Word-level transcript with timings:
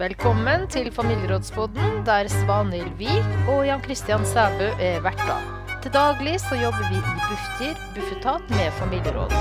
Velkommen 0.00 0.62
til 0.72 0.86
Familierådspodden, 0.96 1.98
der 2.06 2.28
Svanhild 2.32 2.94
Wiik 2.96 3.48
og 3.52 3.66
Jan 3.66 3.82
Christian 3.84 4.22
Sæbø 4.24 4.70
er 4.80 5.02
verter. 5.04 5.42
Til 5.82 5.92
daglig 5.92 6.38
så 6.40 6.56
jobber 6.56 6.86
vi 6.88 6.96
i 6.96 7.18
Bufdir, 7.26 7.74
Bufetat 7.92 8.48
med 8.48 8.72
familieråd. 8.78 9.34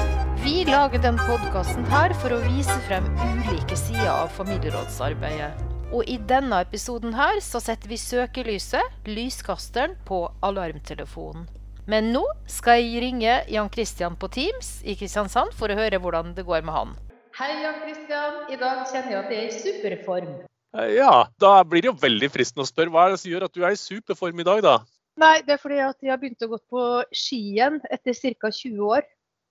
Vi 0.44 0.66
lager 0.68 1.00
den 1.00 1.22
podkasten 1.22 1.88
her 1.88 2.12
for 2.20 2.36
å 2.36 2.42
vise 2.44 2.76
frem 2.90 3.08
ulike 3.22 3.80
sider 3.80 4.12
av 4.12 4.36
familierådsarbeidet. 4.36 5.64
Og 5.96 6.04
i 6.12 6.20
denne 6.28 6.60
episoden 6.68 7.16
her 7.16 7.40
så 7.40 7.64
setter 7.64 7.88
vi 7.88 8.04
søkelyset, 8.04 9.00
lyskasteren, 9.08 9.96
på 10.04 10.26
alarmtelefonen. 10.44 11.48
Men 11.88 12.12
nå 12.12 12.26
skal 12.52 12.84
jeg 12.84 13.06
ringe 13.08 13.44
Jan 13.48 13.72
Christian 13.72 14.20
på 14.20 14.28
Teams 14.28 14.82
i 14.84 15.00
Kristiansand 15.00 15.56
for 15.56 15.72
å 15.72 15.80
høre 15.80 16.04
hvordan 16.04 16.36
det 16.36 16.44
går 16.52 16.68
med 16.68 16.82
han. 16.82 16.98
Hei, 17.40 17.62
Jan 17.64 17.80
Christian. 17.86 18.40
I 18.52 18.60
dag 18.60 18.84
kjenner 18.92 19.14
jeg 19.14 19.20
at 19.24 19.30
jeg 19.32 19.44
er 19.46 19.52
i 19.54 19.60
superform. 19.64 20.49
Eh, 20.78 20.96
ja, 21.00 21.26
da 21.42 21.60
blir 21.66 21.82
det 21.82 21.90
jo 21.90 21.98
veldig 21.98 22.30
fristende 22.34 22.66
å 22.66 22.70
spørre 22.70 22.94
hva 22.94 23.08
er 23.08 23.16
det 23.16 23.22
som 23.24 23.32
gjør 23.32 23.48
at 23.48 23.56
du 23.56 23.64
er 23.66 23.74
i 23.74 23.80
superform 23.80 24.42
i 24.42 24.48
dag, 24.48 24.62
da? 24.66 24.76
Nei, 25.20 25.40
det 25.46 25.56
er 25.56 25.62
fordi 25.62 25.80
at 25.84 25.98
jeg 26.04 26.14
har 26.14 26.20
begynt 26.22 26.46
å 26.46 26.52
gå 26.52 26.60
på 26.72 26.84
ski 27.16 27.40
igjen 27.56 27.80
etter 27.90 28.16
ca. 28.38 28.52
20 28.54 28.84
år. 28.86 29.08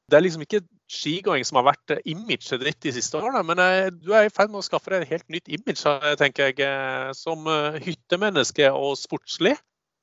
Det 0.09 0.17
er 0.17 0.25
liksom 0.25 0.45
ikke 0.47 0.63
skigåing 0.89 1.43
som 1.45 1.59
har 1.61 1.67
vært 1.75 1.97
eh, 1.97 2.05
imaget 2.15 2.63
ditt 2.63 2.79
de 2.87 2.93
siste 2.97 3.19
årene, 3.19 3.43
men 3.45 3.61
eh, 3.61 3.89
du 3.93 4.15
er 4.17 4.29
i 4.29 4.33
ferd 4.33 4.53
med 4.53 4.63
å 4.63 4.69
skaffe 4.69 4.95
deg 4.95 5.05
et 5.05 5.17
helt 5.17 5.35
nytt 5.35 5.51
image, 5.59 5.97
tenker 6.21 6.53
jeg, 6.53 7.17
som 7.19 7.51
hyttemenneske 7.83 8.71
og 8.73 8.95
sportslig. 9.01 9.59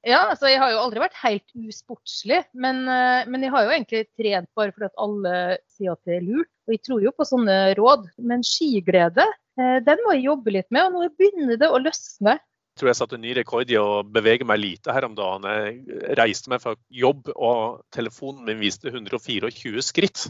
Ja, 0.05 0.27
altså 0.29 0.51
jeg 0.51 0.59
har 0.61 0.69
jo 0.69 0.83
aldri 0.83 1.01
vært 1.01 1.15
helt 1.23 1.47
usportslig, 1.57 2.43
men, 2.53 2.83
men 2.85 3.41
jeg 3.41 3.49
har 3.55 3.65
jo 3.65 3.71
egentlig 3.73 4.03
trent 4.13 4.51
bare 4.53 4.75
fordi 4.75 4.91
at 4.91 5.01
alle 5.01 5.39
sier 5.73 5.95
at 5.95 6.03
det 6.05 6.19
er 6.19 6.27
lurt. 6.27 6.51
Og 6.67 6.75
jeg 6.75 6.83
tror 6.85 7.01
jo 7.01 7.13
på 7.15 7.25
sånne 7.25 7.55
råd. 7.79 8.05
Men 8.21 8.45
skiglede, 8.45 9.25
den 9.55 10.03
må 10.05 10.15
jeg 10.15 10.27
jobbe 10.27 10.53
litt 10.55 10.67
med, 10.73 10.89
og 10.89 10.95
nå 10.95 11.09
begynner 11.15 11.59
det 11.59 11.69
å 11.71 11.79
løsne. 11.81 12.37
Jeg 12.75 12.81
tror 12.81 12.89
jeg 12.91 12.99
satte 12.99 13.17
ny 13.21 13.31
rekord 13.37 13.69
i 13.71 13.77
å 13.79 14.01
bevege 14.03 14.43
meg 14.47 14.59
lite 14.59 14.91
her 14.91 15.05
om 15.07 15.13
dagen. 15.15 15.45
Jeg 15.47 16.15
reiste 16.19 16.51
meg 16.51 16.59
fra 16.63 16.73
jobb, 16.91 17.29
og 17.31 17.85
telefonen 17.95 18.43
min 18.49 18.59
viste 18.59 18.91
124 18.91 19.83
skritt. 19.85 20.25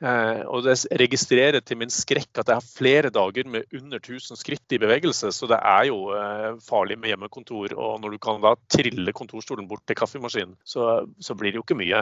Eh, 0.00 0.40
og 0.48 0.64
jeg 0.64 1.00
registrerer 1.02 1.60
til 1.60 1.76
min 1.80 1.92
skrekk 1.92 2.40
at 2.40 2.48
jeg 2.48 2.56
har 2.56 2.64
flere 2.64 3.10
dager 3.12 3.48
med 3.52 3.66
under 3.76 4.00
1000 4.00 4.38
skritt 4.40 4.72
i 4.72 4.80
bevegelse. 4.80 5.28
Så 5.36 5.48
det 5.50 5.58
er 5.60 5.88
jo 5.90 6.14
eh, 6.16 6.56
farlig 6.64 6.96
med 7.00 7.12
hjemmekontor. 7.12 7.74
Og 7.76 8.00
når 8.00 8.16
du 8.16 8.20
kan 8.22 8.40
da 8.42 8.54
trille 8.72 9.14
kontorstolen 9.16 9.68
bort 9.68 9.84
til 9.88 9.98
kaffemaskinen, 10.00 10.56
så, 10.64 11.04
så 11.20 11.36
blir 11.36 11.52
det 11.52 11.60
jo 11.60 11.66
ikke 11.66 11.78
mye 11.82 12.00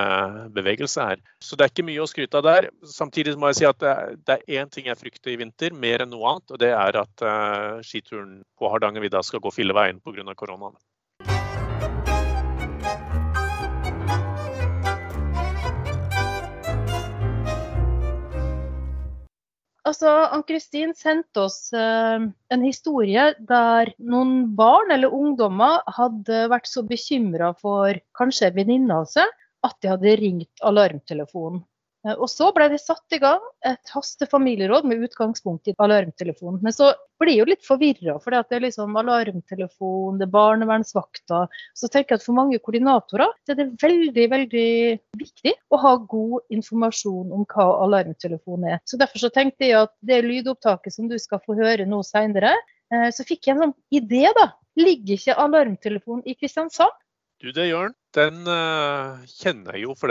bevegelse 0.55 1.09
her. 1.11 1.25
Så 1.43 1.59
det 1.59 1.67
er 1.67 1.75
ikke 1.75 1.89
mye 1.91 2.05
å 2.05 2.11
skryte 2.11 2.39
av 2.39 2.47
der. 2.47 2.71
Samtidig 2.87 3.35
må 3.39 3.51
jeg 3.51 3.63
si 3.63 3.69
at 3.69 3.83
det 3.83 4.37
er 4.37 4.63
én 4.63 4.71
ting 4.71 4.91
jeg 4.91 5.01
frykter 5.01 5.35
i 5.35 5.41
vinter, 5.41 5.75
mer 5.75 6.05
enn 6.05 6.15
noe 6.15 6.35
annet. 6.35 6.55
Og 6.55 6.63
det 6.63 6.71
er 6.75 7.01
at 7.03 7.25
uh, 7.25 7.81
skituren 7.85 8.43
på 8.59 8.71
Hardangervidda 8.71 9.25
skal 9.27 9.43
gå 9.43 9.53
filleveien 9.55 10.01
pga. 10.05 10.35
koronaen. 10.39 10.77
Altså, 19.89 20.11
Ann-Kristin 20.35 20.93
sendte 20.97 21.47
oss 21.47 21.71
uh, 21.73 22.21
en 22.53 22.65
historie 22.67 23.31
der 23.49 23.93
noen 23.99 24.51
barn 24.59 24.93
eller 24.93 25.15
ungdommer 25.15 25.81
hadde 25.97 26.43
vært 26.53 26.69
så 26.69 26.85
bekymra 26.85 27.55
for 27.57 27.97
kanskje 28.19 28.53
venninna 28.59 29.01
av 29.05 29.17
at 29.65 29.77
de 29.83 29.91
hadde 29.91 30.17
ringt 30.21 30.67
alarmtelefonen. 30.69 31.63
Eh, 32.09 32.17
og 32.17 32.29
så 32.31 32.51
ble 32.57 32.69
det 32.73 32.81
satt 32.83 33.17
i 33.17 33.21
gang 33.23 33.43
et 33.67 33.93
hastefamilieråd 33.93 34.87
med 34.89 35.05
utgangspunkt 35.09 35.69
i 35.69 35.75
alarmtelefonen. 35.79 36.61
Men 36.65 36.75
så 36.75 36.93
blir 37.21 37.35
jeg 37.35 37.43
jo 37.43 37.49
litt 37.51 37.67
forvirra, 37.67 38.17
for 38.23 38.35
det 38.35 38.57
er 38.57 38.65
liksom 38.69 38.97
alarmtelefon, 39.01 40.21
det 40.21 40.29
er 40.29 40.35
barnevernsvakter. 40.35 41.49
Så 41.77 41.91
tenker 41.91 42.15
jeg 42.15 42.23
at 42.23 42.27
for 42.27 42.39
mange 42.39 42.61
koordinatorer 42.63 43.27
er 43.51 43.59
det 43.59 43.69
veldig 43.83 44.29
veldig 44.35 44.71
viktig 45.19 45.55
å 45.75 45.83
ha 45.83 45.97
god 46.15 46.55
informasjon 46.55 47.35
om 47.35 47.45
hva 47.51 47.69
alarmtelefon 47.89 48.69
er. 48.71 48.81
Så 48.87 49.01
Derfor 49.01 49.23
så 49.23 49.33
tenkte 49.35 49.67
jeg 49.67 49.79
at 49.83 49.95
det 50.07 50.25
lydopptaket 50.27 50.95
som 50.95 51.11
du 51.11 51.19
skal 51.23 51.43
få 51.45 51.59
høre 51.59 51.87
nå 51.89 52.03
seinere, 52.07 52.55
eh, 52.93 53.11
så 53.15 53.27
fikk 53.27 53.49
jeg 53.49 53.57
en 53.57 53.69
sånn 53.69 53.77
idé, 53.95 54.27
da. 54.39 54.53
Ligger 54.79 55.19
ikke 55.19 55.35
alarmtelefonen 55.43 56.27
i 56.29 56.37
Kristiansand? 56.39 56.95
Du 57.39 57.53
det, 57.55 57.69
Jørn. 57.69 57.93
Den 58.17 58.41
uh, 58.51 59.21
kjenner 59.31 59.77
jeg 59.77 59.85
jo, 59.85 59.93
for 59.99 60.11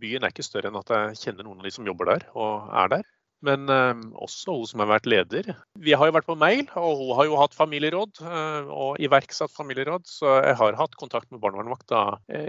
byen 0.00 0.24
er 0.24 0.32
ikke 0.32 0.44
større 0.46 0.70
enn 0.70 0.78
at 0.78 0.92
jeg 0.94 1.18
kjenner 1.20 1.44
noen 1.44 1.60
av 1.60 1.66
de 1.68 1.72
som 1.74 1.84
jobber 1.88 2.08
der 2.08 2.24
og 2.32 2.70
er 2.80 2.88
der. 2.94 3.04
Men 3.44 3.68
uh, 3.68 3.92
også 4.24 4.54
hun 4.54 4.70
som 4.70 4.80
har 4.80 4.88
vært 4.94 5.08
leder. 5.10 5.50
Vi 5.84 5.92
har 5.92 6.08
jo 6.08 6.14
vært 6.16 6.30
på 6.30 6.38
mail, 6.38 6.64
og 6.78 7.02
hun 7.02 7.12
har 7.18 7.28
jo 7.28 7.36
hatt 7.42 7.58
familieråd 7.58 8.22
uh, 8.24 8.72
og 8.72 9.04
iverksatt 9.04 9.52
familieråd. 9.52 10.08
Så 10.08 10.32
jeg 10.46 10.56
har 10.62 10.80
hatt 10.80 10.96
kontakt 10.96 11.28
med 11.28 11.42
barnevernvakta 11.44 12.06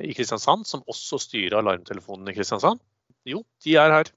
i 0.07 0.15
Kristiansand, 0.15 0.69
som 0.69 0.87
også 0.87 1.19
styrer 1.25 1.59
alarmtelefonen 1.59 2.31
i 2.31 2.37
Kristiansand. 2.37 2.79
Jo, 3.27 3.43
de 3.65 3.75
er 3.81 3.97
her. 3.97 4.13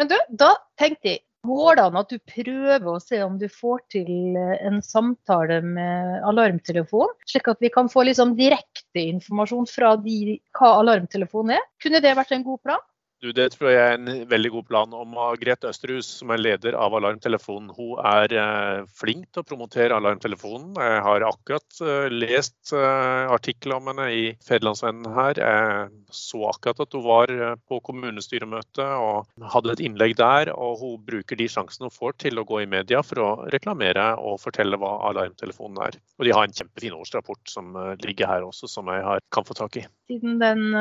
Men 0.00 0.10
du, 0.10 0.18
da 0.42 0.56
tenkte 0.80 1.14
jeg 1.14 1.22
Går 1.46 1.76
det 1.78 1.84
an 1.88 1.96
at 1.96 2.10
du 2.12 2.18
prøver 2.28 2.88
å 2.90 3.00
se 3.00 3.22
om 3.24 3.38
du 3.40 3.46
får 3.48 3.80
til 3.94 4.36
eh, 4.36 4.58
en 4.68 4.82
samtale 4.84 5.60
med 5.64 6.26
alarmtelefon, 6.28 7.14
slik 7.28 7.48
at 7.48 7.62
vi 7.64 7.70
kan 7.72 7.88
få 7.88 8.04
liksom 8.10 8.34
direkte 8.36 9.00
informasjon 9.14 9.68
fra 9.70 9.94
de, 10.02 10.36
hva 10.58 10.74
alarmtelefonen 10.82 11.56
er? 11.56 11.64
Kunne 11.80 12.02
det 12.04 12.12
vært 12.18 12.36
en 12.36 12.44
god 12.44 12.60
plan? 12.66 12.84
Du, 13.20 13.28
det 13.36 13.50
tror 13.52 13.68
jeg 13.68 13.80
er 13.84 13.98
en 13.98 14.22
veldig 14.30 14.50
god 14.54 14.64
plan. 14.70 14.94
Og 14.96 15.08
Margrethe 15.12 15.68
Østerhus, 15.68 16.08
som 16.22 16.30
er 16.32 16.40
leder 16.40 16.76
av 16.80 16.94
Alarmtelefonen, 16.96 17.68
hun 17.76 17.98
er 18.08 18.32
eh, 18.32 18.86
flink 18.96 19.26
til 19.28 19.42
å 19.42 19.48
promotere 19.50 19.98
Alarmtelefonen. 19.98 20.70
Jeg 20.80 21.02
har 21.04 21.26
akkurat 21.28 21.82
eh, 21.84 22.06
lest 22.08 22.72
eh, 22.72 23.28
artikler 23.28 23.76
om 23.76 23.90
henne 23.92 24.06
i 24.16 24.22
Federlandsvennen 24.46 25.10
her. 25.12 25.36
Jeg 25.36 26.14
så 26.16 26.46
akkurat 26.48 26.80
at 26.86 26.96
hun 26.96 27.04
var 27.04 27.34
på 27.68 27.82
kommunestyremøte 27.90 28.86
og 29.04 29.28
hadde 29.52 29.76
et 29.76 29.84
innlegg 29.84 30.16
der. 30.16 30.54
Og 30.56 30.80
hun 30.80 30.96
bruker 31.04 31.36
de 31.36 31.50
sjansene 31.52 31.90
hun 31.90 31.96
får 31.98 32.16
til 32.24 32.40
å 32.40 32.46
gå 32.48 32.62
i 32.64 32.70
media 32.72 33.04
for 33.04 33.20
å 33.20 33.28
reklamere 33.52 34.14
og 34.16 34.40
fortelle 34.40 34.80
hva 34.80 34.94
Alarmtelefonen 35.10 35.82
er. 35.90 36.00
Og 36.16 36.24
de 36.24 36.32
har 36.38 36.48
en 36.48 36.56
kjempefin 36.56 36.96
årsrapport 36.96 37.52
som 37.52 37.76
ligger 38.00 38.32
her 38.32 38.48
også, 38.48 38.64
som 38.78 38.88
jeg 38.88 39.20
kan 39.28 39.44
få 39.44 39.60
tak 39.60 39.82
i. 39.82 39.84
Siden 40.08 40.40
den 40.40 40.72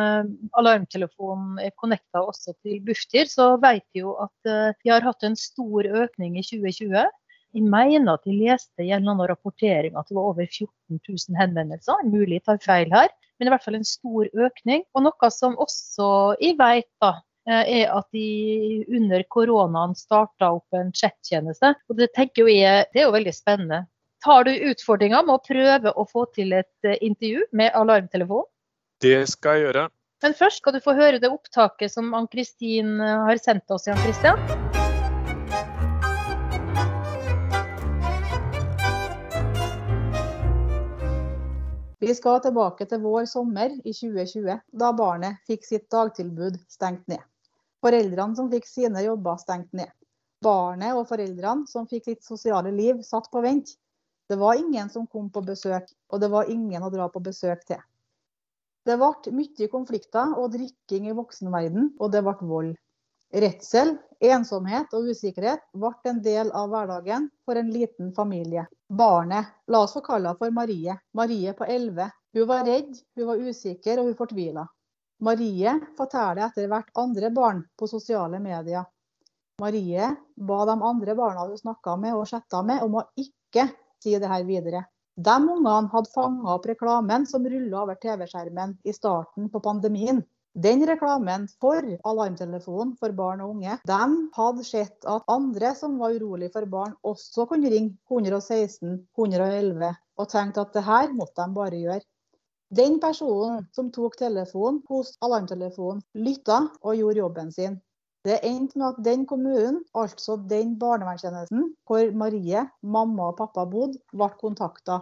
alarmtelefonen 0.57 1.59
er 1.61 1.75
connecta 1.77 2.23
også 2.29 2.53
til 2.63 2.79
Bufdir, 2.85 3.27
så 3.29 3.55
vet 3.61 3.85
vi 3.95 4.03
jo 4.03 4.15
at 4.23 4.49
eh, 4.49 4.75
vi 4.83 4.93
har 4.93 5.05
hatt 5.05 5.25
en 5.25 5.37
stor 5.39 5.87
økning 6.03 6.37
i 6.39 6.45
2020. 6.45 7.09
Jeg 7.57 7.65
mener 7.65 8.13
at 8.13 8.27
jeg 8.29 8.37
leste 8.37 8.85
i 8.85 8.91
en 8.93 9.09
rapportering 9.09 9.95
at 9.97 10.09
det 10.09 10.17
var 10.17 10.29
over 10.31 10.45
14 10.45 10.99
000 11.01 11.39
henvendelser. 11.39 12.05
Mulig 12.05 12.37
jeg 12.37 12.45
tar 12.45 12.61
feil 12.61 12.93
her, 12.93 13.09
men 13.39 13.49
i 13.49 13.53
hvert 13.53 13.65
fall 13.65 13.79
en 13.79 13.87
stor 13.87 14.29
økning. 14.37 14.85
Og 14.93 15.07
noe 15.07 15.31
som 15.33 15.57
også 15.57 16.09
jeg 16.43 16.59
vet, 16.59 16.89
da, 17.01 17.15
eh, 17.49 17.63
er 17.81 17.95
at 17.95 18.09
de 18.13 18.85
under 18.87 19.25
koronaen 19.33 19.97
starta 19.97 20.53
opp 20.59 20.77
en 20.77 20.93
chattjeneste. 20.93 21.73
Og 21.89 21.97
det 21.97 22.11
tenker 22.17 22.49
jeg, 22.51 22.85
det 22.93 23.01
er 23.01 23.09
jo 23.09 23.17
veldig 23.17 23.33
spennende. 23.33 23.85
Tar 24.23 24.43
du 24.45 24.51
utfordringa 24.51 25.23
med 25.23 25.37
å 25.37 25.43
prøve 25.45 25.93
å 25.95 26.05
få 26.05 26.27
til 26.35 26.53
et 26.53 26.87
eh, 26.87 26.99
intervju 27.01 27.47
med 27.55 27.73
alarmtelefon? 27.73 28.45
Det 28.99 29.23
skal 29.31 29.57
jeg 29.57 29.69
gjøre. 29.69 29.89
Men 30.19 30.33
først 30.35 30.59
skal 30.59 30.75
du 30.75 30.81
få 30.83 30.93
høre 30.97 31.19
det 31.23 31.29
opptaket 31.31 31.93
som 31.93 32.11
Ann-Kristin 32.17 32.97
eh, 32.99 33.21
har 33.29 33.39
sendt 33.39 33.71
oss. 33.71 33.87
Jan 33.87 33.99
Christian. 34.03 34.39
Vi 41.99 42.15
skal 42.15 42.39
tilbake 42.43 42.87
til 42.89 42.99
vår 43.03 43.27
sommer 43.31 43.71
i 43.83 43.93
2020, 43.93 44.59
da 44.81 44.89
barnet 44.97 45.39
fikk 45.47 45.67
sitt 45.67 45.87
dagtilbud 45.93 46.57
stengt 46.71 47.05
ned. 47.11 47.21
Foreldrene 47.83 48.35
som 48.35 48.49
fikk 48.51 48.67
sine 48.67 49.03
jobber 49.05 49.39
stengt 49.39 49.71
ned. 49.77 49.91
Barnet 50.43 50.95
og 50.95 51.05
foreldrene 51.07 51.67
som 51.67 51.87
fikk 51.87 52.07
sitt 52.07 52.27
sosiale 52.27 52.71
liv 52.75 53.03
satt 53.07 53.27
på 53.31 53.43
vent. 53.43 53.75
Det 54.31 54.39
var 54.39 54.59
ingen 54.59 54.91
som 54.91 55.07
kom 55.07 55.31
på 55.31 55.43
besøk, 55.47 55.87
og 56.11 56.23
det 56.23 56.31
var 56.31 56.51
ingen 56.51 56.83
å 56.83 56.91
dra 56.91 57.07
på 57.11 57.23
besøk 57.23 57.63
til. 57.67 57.79
Det 58.89 58.95
ble 58.97 59.31
mye 59.37 59.65
konflikter 59.69 60.31
og 60.41 60.55
drikking 60.55 61.09
i 61.11 61.13
voksenverden, 61.13 61.91
og 62.01 62.09
det 62.13 62.23
ble 62.25 62.47
vold. 62.49 62.71
Redsel, 63.43 63.91
ensomhet 64.25 64.95
og 64.97 65.11
usikkerhet 65.11 65.61
ble 65.77 65.91
en 66.09 66.21
del 66.25 66.49
av 66.57 66.71
hverdagen 66.71 67.27
for 67.45 67.59
en 67.61 67.69
liten 67.69 68.09
familie. 68.17 68.63
Barnet, 68.89 69.51
la 69.69 69.83
oss 69.85 69.93
få 69.93 70.01
kalle 70.07 70.31
henne 70.31 70.41
for 70.41 70.55
Marie. 70.55 70.95
Marie 71.13 71.53
på 71.53 71.67
11. 71.69 72.09
Hun 72.33 72.49
var 72.49 72.65
redd, 72.65 72.97
hun 73.15 73.29
var 73.29 73.45
usikker 73.45 74.01
og 74.01 74.09
hun 74.09 74.17
fortvila. 74.17 74.65
Marie 75.21 75.75
forteller 75.99 76.47
etter 76.47 76.69
hvert 76.71 76.89
andre 76.97 77.29
barn 77.35 77.61
på 77.77 77.91
sosiale 77.91 78.41
medier. 78.41 78.89
Marie 79.61 80.09
ba 80.49 80.63
de 80.65 80.79
andre 80.89 81.15
barna 81.19 81.45
hun 81.45 81.61
snakka 81.61 81.99
med 82.01 82.17
og 82.17 82.25
chatta 82.31 82.65
med 82.65 82.81
om 82.81 82.97
å 82.97 83.09
ikke 83.21 83.69
si 84.01 84.17
det 84.17 84.33
her 84.33 84.49
videre. 84.49 84.87
De 85.19 85.35
ungene 85.35 85.89
hadde 85.91 86.11
fanga 86.13 86.53
opp 86.53 86.67
reklamen 86.69 87.25
som 87.27 87.43
rulla 87.51 87.81
over 87.81 87.97
TV-skjermen 87.99 88.77
i 88.87 88.93
starten 88.95 89.49
på 89.51 89.59
pandemien. 89.65 90.21
Den 90.55 90.85
reklamen 90.87 91.47
for 91.59 91.83
alarmtelefonen 92.11 92.93
for 93.01 93.11
barn 93.17 93.43
og 93.43 93.57
unge, 93.57 93.75
de 93.89 94.05
hadde 94.37 94.63
sett 94.67 95.09
at 95.13 95.27
andre 95.35 95.73
som 95.75 95.97
var 95.99 96.15
urolig 96.15 96.49
for 96.53 96.69
barn, 96.71 96.95
også 97.03 97.49
kunne 97.51 97.71
ringe 97.73 97.97
116 98.07 98.95
111 99.19 99.91
og 99.91 100.31
tenkte 100.31 100.63
at 100.63 100.73
det 100.79 100.85
her 100.87 101.11
måtte 101.17 101.43
de 101.43 101.57
bare 101.59 101.83
gjøre. 101.83 102.07
Den 102.79 102.99
personen 103.03 103.67
som 103.75 103.91
tok 103.91 104.15
telefonen 104.23 104.79
hos 104.87 105.17
alarmtelefonen, 105.25 106.03
lytta 106.15 106.61
og 106.79 106.95
gjorde 106.95 107.23
jobben 107.25 107.51
sin. 107.51 107.79
Det 108.27 108.39
endte 108.43 108.79
med 108.79 108.87
at 108.89 109.03
den 109.05 109.25
kommunen, 109.25 109.83
altså 109.95 110.35
den 110.49 110.75
barnevernstjenesten 110.79 111.69
hvor 111.87 112.11
Marie, 112.11 112.65
mamma 112.81 113.29
og 113.31 113.37
pappa 113.39 113.63
bodde, 113.69 114.01
ble 114.11 114.27
kontakta. 114.41 115.01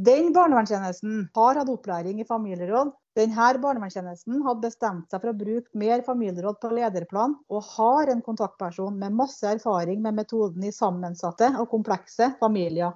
Den 0.00 0.32
barnevernstjenesten 0.34 1.28
har 1.36 1.60
hatt 1.60 1.70
opplæring 1.70 2.22
i 2.22 2.26
familieråd 2.26 2.90
denne 3.18 3.46
barnevernstjenesten 3.58 4.42
hadde 4.46 4.62
bestemt 4.68 5.10
seg 5.10 5.22
for 5.22 5.32
å 5.32 5.38
bruke 5.38 5.78
mer 5.82 6.02
familieråd 6.06 6.60
på 6.62 6.70
lederplan, 6.76 7.34
og 7.50 7.66
har 7.74 8.12
en 8.12 8.22
kontaktperson 8.22 9.00
med 9.00 9.16
masse 9.18 9.46
erfaring 9.50 9.98
med 10.04 10.14
metoden 10.20 10.62
i 10.64 10.70
sammensatte 10.74 11.50
og 11.58 11.66
komplekse 11.72 12.30
familier. 12.42 12.94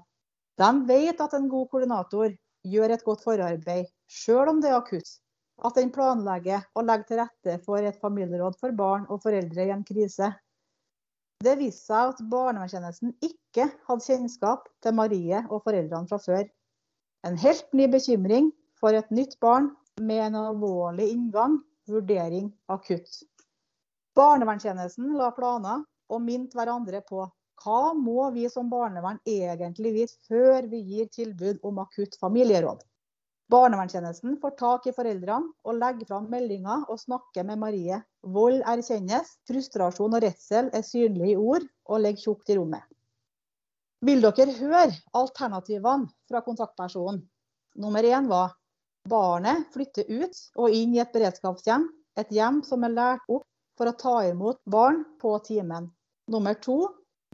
De 0.60 0.70
vet 0.86 1.20
at 1.20 1.34
en 1.34 1.50
god 1.50 1.66
koordinator 1.72 2.30
gjør 2.74 2.94
et 2.94 3.04
godt 3.04 3.24
forarbeid, 3.26 3.90
selv 4.06 4.54
om 4.54 4.62
det 4.62 4.70
er 4.70 4.78
akutt. 4.78 5.16
At 5.62 5.76
den 5.78 5.92
planlegger 5.94 6.64
og 6.74 6.88
legger 6.88 7.06
til 7.08 7.20
rette 7.22 7.58
for 7.64 7.84
et 7.86 8.00
familieråd 8.02 8.56
for 8.60 8.74
barn 8.76 9.06
og 9.08 9.22
foreldre 9.22 9.68
i 9.68 9.72
en 9.74 9.84
krise. 9.86 10.32
Det 11.44 11.54
viste 11.60 11.92
seg 11.92 12.14
at 12.14 12.22
barnevernstjenesten 12.32 13.14
ikke 13.22 13.68
hadde 13.86 14.06
kjennskap 14.06 14.66
til 14.82 14.96
Marie 14.96 15.44
og 15.48 15.62
foreldrene 15.66 16.10
fra 16.10 16.18
før. 16.22 16.44
En 17.28 17.38
helt 17.40 17.70
ny 17.76 17.86
bekymring 17.92 18.50
for 18.80 18.96
et 18.96 19.10
nytt 19.14 19.38
barn 19.44 19.70
med 20.00 20.26
en 20.26 20.40
alvorlig 20.40 21.10
inngang, 21.12 21.60
vurdering 21.88 22.50
akutt. 22.72 23.22
Barnevernstjenesten 24.16 25.14
la 25.18 25.30
planer 25.36 25.84
og 26.12 26.22
minte 26.24 26.56
hverandre 26.58 27.02
på 27.06 27.26
hva 27.62 27.80
må 27.96 28.30
vi 28.34 28.48
som 28.50 28.70
barnevern 28.70 29.20
egentlig 29.28 29.92
vite 29.94 30.18
før 30.28 30.66
vi 30.70 30.80
gir 30.88 31.10
tilbud 31.12 31.62
om 31.62 31.78
akutt 31.84 32.18
familieråd. 32.20 32.82
Barnevernstjenesten 33.54 34.38
får 34.42 34.50
tak 34.58 34.86
i 34.90 34.92
foreldrene 34.96 35.52
og 35.68 35.76
legger 35.78 36.08
fram 36.08 36.24
meldinger 36.32 36.88
og 36.90 36.98
snakker 36.98 37.44
med 37.46 37.60
Marie. 37.60 38.00
Vold 38.34 38.64
erkjennes, 38.66 39.28
frustrasjon 39.46 40.16
og 40.16 40.24
redsel 40.24 40.72
er 40.74 40.82
synlige 40.82 41.36
i 41.36 41.38
ord 41.38 41.66
og 41.86 42.02
ligger 42.02 42.24
tjukt 42.24 42.50
i 42.50 42.56
rommet. 42.58 42.82
Vil 44.04 44.24
dere 44.24 44.56
høre 44.58 44.88
alternativene 45.20 46.10
fra 46.30 46.42
kontaktpersonen? 46.42 47.20
Nummer 47.78 48.02
én 48.10 48.26
var 48.32 48.56
Barnet 49.08 49.68
flytter 49.76 50.08
ut 50.08 50.42
og 50.56 50.74
inn 50.74 50.96
i 50.96 51.02
et 51.04 51.14
beredskapshjem, 51.14 51.86
et 52.18 52.34
hjem 52.34 52.62
som 52.66 52.82
er 52.88 52.96
lært 52.96 53.28
opp 53.28 53.46
for 53.78 53.90
å 53.90 53.98
ta 54.00 54.16
imot 54.32 54.58
barn 54.66 55.04
på 55.22 55.36
timen. 55.46 55.92
Nummer 56.32 56.58
to. 56.66 56.80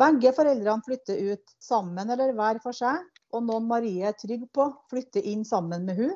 Begge 0.00 0.34
foreldrene 0.36 0.84
flytter 0.84 1.32
ut 1.32 1.56
sammen 1.62 2.12
eller 2.12 2.34
hver 2.36 2.60
for 2.64 2.76
seg, 2.76 3.00
og 3.32 3.44
noen 3.46 3.68
Marie 3.70 4.06
er 4.08 4.16
trygg 4.18 4.46
på, 4.54 4.66
flytter 4.90 5.24
inn 5.26 5.44
sammen 5.46 5.86
med 5.86 5.98
hun. 6.00 6.12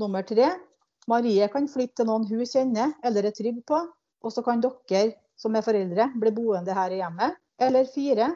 Nummer 0.00 0.24
tre. 0.26 0.50
Marie 1.10 1.48
kan 1.52 1.66
flytte 1.68 2.00
til 2.00 2.08
noen 2.08 2.26
hun 2.28 2.44
kjenner 2.46 2.94
eller 3.04 3.28
er 3.28 3.34
trygg 3.36 3.58
på, 3.68 3.80
og 4.22 4.32
så 4.32 4.44
kan 4.46 4.62
dere 4.62 5.16
som 5.40 5.56
er 5.58 5.64
foreldre 5.66 6.10
bli 6.20 6.32
boende 6.34 6.76
her 6.76 6.94
i 6.94 7.00
hjemmet. 7.00 7.38
Eller 7.62 7.88
fire. 7.90 8.32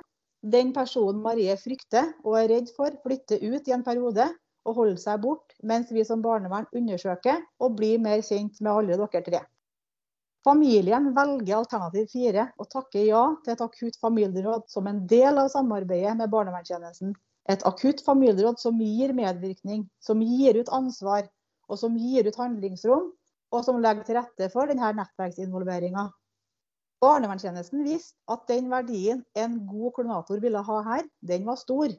Den 0.46 0.72
personen 0.74 1.22
Marie 1.22 1.54
frykter 1.58 2.12
og 2.24 2.36
er 2.38 2.50
redd 2.52 2.70
for, 2.76 2.94
flytter 3.02 3.42
ut 3.42 3.68
i 3.68 3.74
en 3.74 3.84
periode 3.86 4.28
og 4.66 4.78
holder 4.80 4.98
seg 5.00 5.20
bort, 5.22 5.54
mens 5.62 5.90
vi 5.94 6.04
som 6.06 6.22
barnevern 6.22 6.66
undersøker 6.74 7.42
og 7.62 7.76
blir 7.78 8.02
mer 8.02 8.22
kjent 8.26 8.60
med 8.60 8.72
alle 8.72 8.98
dere 8.98 9.22
tre. 9.26 9.42
Familien 10.46 11.08
velger 11.14 11.56
alternativ 11.56 12.06
fire 12.12 12.50
og 12.62 12.68
takker 12.70 13.02
ja 13.08 13.22
til 13.42 13.56
et 13.56 13.62
akutt 13.64 13.96
familieråd 14.02 14.68
som 14.70 14.86
en 14.86 15.00
del 15.10 15.40
av 15.42 15.50
samarbeidet 15.50 16.14
med 16.18 16.30
barnevernstjenesten. 16.30 17.16
Et 17.48 17.62
akutt 17.69 18.02
familieråd 18.02 18.58
som 18.58 18.78
gir 18.82 19.12
medvirkning, 19.14 19.87
som 20.02 20.22
gir 20.22 20.58
ut 20.58 20.70
ansvar, 20.75 21.28
og 21.70 21.78
som 21.78 21.94
gir 21.98 22.26
ut 22.26 22.38
handlingsrom, 22.38 23.12
og 23.54 23.64
som 23.64 23.78
legger 23.82 24.06
til 24.06 24.19
rette 24.19 24.48
for 24.50 24.66
denne 24.70 24.90
nettverksinvolveringa. 24.98 26.08
Barnevernstjenesten 27.02 27.84
viste 27.87 28.16
at 28.32 28.46
den 28.50 28.70
verdien 28.72 29.22
en 29.38 29.58
god 29.69 29.93
koordinator 29.94 30.40
ville 30.43 30.62
ha 30.69 30.81
her, 30.88 31.06
den 31.20 31.46
var 31.46 31.58
stor. 31.60 31.93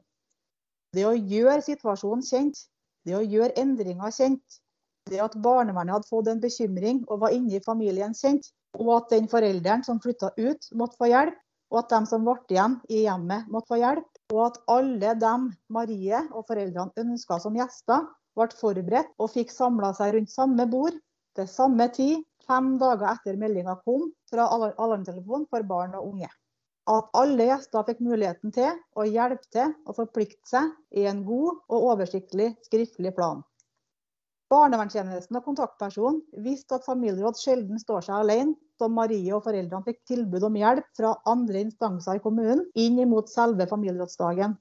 Det 0.96 1.06
å 1.06 1.16
gjøre 1.16 1.62
situasjonen 1.64 2.26
kjent, 2.26 2.64
det 3.06 3.16
å 3.16 3.24
gjøre 3.24 3.56
endringer 3.62 4.12
kjent, 4.12 4.60
det 5.08 5.22
at 5.24 5.38
barnevernet 5.44 5.96
hadde 5.96 6.10
fått 6.10 6.28
en 6.32 6.44
bekymring 6.44 7.04
og 7.08 7.22
var 7.24 7.36
inne 7.36 7.56
i 7.56 7.64
familien 7.64 8.16
kjent, 8.18 8.50
og 8.76 8.90
at 8.98 9.14
den 9.14 9.30
forelderen 9.32 9.86
som 9.86 10.02
flytta 10.04 10.34
ut, 10.36 10.68
måtte 10.76 11.00
få 11.00 11.12
hjelp, 11.12 11.38
og 11.72 11.80
at 11.81 11.92
de 11.94 12.00
som 12.10 12.24
ble 12.28 12.38
igjen 12.54 12.78
i 12.90 13.04
hjemmet, 13.04 13.50
måtte 13.52 13.74
få 13.74 13.81
hjelp, 13.81 14.08
og 14.34 14.42
at 14.46 14.62
alle 14.78 15.14
dem 15.19 15.50
Marie 15.74 16.24
og 16.31 16.48
foreldrene 16.48 17.04
ønska 17.04 17.40
som 17.44 17.58
gjester, 17.60 18.08
ble 18.38 18.50
forberedt 18.62 19.14
og 19.18 19.31
fikk 19.34 19.54
samla 19.54 19.94
seg 19.98 20.16
rundt 20.16 20.34
samme 20.34 20.68
bord 20.72 20.98
til 21.38 21.52
samme 21.52 21.90
tid, 21.96 22.25
fem 22.48 22.75
dager 22.81 23.10
etter 23.14 23.40
meldinga 23.40 23.80
kom 23.84 24.10
fra 24.31 24.48
alarmtelefonen 24.56 25.48
for 25.52 25.68
barn 25.68 25.96
og 26.00 26.14
unge 26.14 26.30
at 26.88 27.10
alle 27.19 27.50
gjester 27.50 27.84
fikk 27.88 28.00
muligheten 28.04 28.54
til 28.56 28.69
å 28.96 29.06
hjelpe 29.08 29.50
til 29.52 29.74
å 29.88 29.96
forplikte 29.96 30.48
seg 30.48 30.72
i 30.96 31.04
en 31.10 31.24
god 31.28 31.60
og 31.68 31.88
oversiktlig 31.92 32.54
skriftlig 32.68 33.14
plan. 33.18 33.44
Barnevernstjenesten 34.48 35.36
og 35.36 35.44
kontaktpersonen 35.44 36.22
visste 36.44 36.78
at 36.78 36.86
familieråd 36.88 37.36
sjelden 37.36 37.82
står 37.82 38.06
seg 38.06 38.16
alene, 38.22 38.56
så 38.80 38.88
Marie 38.88 39.34
og 39.36 39.44
foreldrene 39.44 39.84
fikk 39.84 40.00
tilbud 40.08 40.46
om 40.48 40.56
hjelp 40.56 40.88
fra 40.96 41.12
andre 41.28 41.66
instanser 41.66 42.16
i 42.20 42.24
kommunen 42.24 42.64
inn 42.80 43.02
mot 43.12 43.28
selve 43.28 43.68
familierådsdagen. 43.68 44.56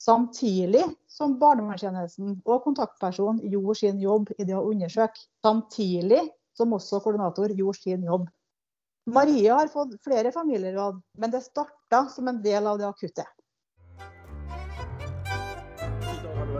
Samtidig 0.00 0.82
som 1.12 1.36
barnevernstjenesten 1.38 2.38
og 2.48 2.62
kontaktpersonen 2.64 3.42
gjorde 3.52 3.76
sin 3.82 4.00
jobb 4.02 4.32
i 4.38 4.46
det 4.48 4.56
å 4.56 4.64
undersøke. 4.72 5.26
Samtidig 5.44 6.24
som 6.56 6.72
også 6.74 7.02
koordinator 7.04 7.52
gjorde 7.54 7.82
sin 7.84 8.06
jobb. 8.08 8.26
Marie 9.14 9.52
har 9.52 9.70
fått 9.70 9.94
flere 10.04 10.32
familieråd, 10.34 10.98
men 11.18 11.32
det 11.32 11.44
starta 11.44 12.06
som 12.10 12.28
en 12.32 12.40
del 12.42 12.66
av 12.66 12.80
det 12.80 12.88
akutte. 12.88 13.26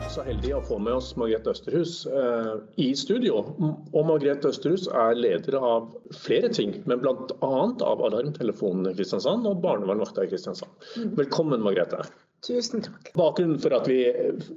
Vært 0.00 0.14
så 0.14 0.24
heldige 0.24 0.56
å 0.56 0.64
få 0.64 0.78
med 0.82 0.96
oss 0.96 1.10
Margrethe 1.20 1.52
Østerhus 1.52 1.94
eh, 2.08 2.54
i 2.80 2.88
studio. 2.96 3.42
Og 3.60 4.06
Margrethe 4.08 4.50
Østerhus 4.50 4.88
er 4.88 5.18
leder 5.18 5.58
av 5.58 5.90
flere 6.16 6.50
ting, 6.52 6.74
men 6.88 7.02
bl.a. 7.02 7.16
av 7.44 8.02
Alarmtelefonen 8.08 8.90
i 8.90 8.96
Kristiansand 8.96 9.48
og 9.50 9.60
Barnevernvakta 9.64 10.24
i 10.24 10.32
Kristiansand. 10.32 10.72
Mm. 10.96 11.14
Velkommen, 11.20 11.62
Margrethe. 11.64 12.02
Tusen 12.46 12.80
takk. 12.80 13.10
Bakgrunnen 13.20 13.60
for 13.60 13.74
at 13.76 13.84
vi 13.90 13.98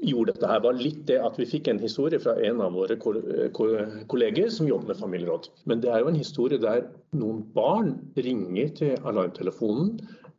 gjorde 0.08 0.32
dette 0.32 0.48
her 0.48 0.62
var 0.64 0.78
litt 0.80 1.02
det 1.10 1.18
at 1.20 1.36
vi 1.36 1.50
fikk 1.50 1.68
en 1.68 1.82
historie 1.84 2.22
fra 2.24 2.38
en 2.48 2.62
av 2.64 2.78
våre 2.78 2.96
kolleger 3.04 4.48
som 4.56 4.70
jobber 4.70 4.94
med 4.94 5.02
familieråd. 5.02 5.50
Men 5.68 5.84
det 5.84 5.92
er 5.92 6.00
jo 6.00 6.14
en 6.14 6.22
historie 6.22 6.62
der 6.64 6.86
noen 7.20 7.44
barn 7.58 7.98
ringer 8.16 8.72
til 8.80 8.96
alarmtelefonen 9.04 9.98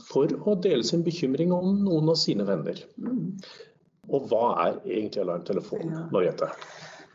for 0.09 0.33
å 0.49 0.57
dele 0.65 0.89
sin 0.89 1.05
bekymring 1.05 1.53
om 1.53 1.85
noen 1.85 2.09
av 2.15 2.17
sine 2.23 2.49
venner. 2.49 2.81
Og 4.09 4.29
hva 4.31 4.49
er 4.67 4.81
egentlig 4.85 5.23
alarmtelefonen, 5.25 6.09
Mariette? 6.13 6.51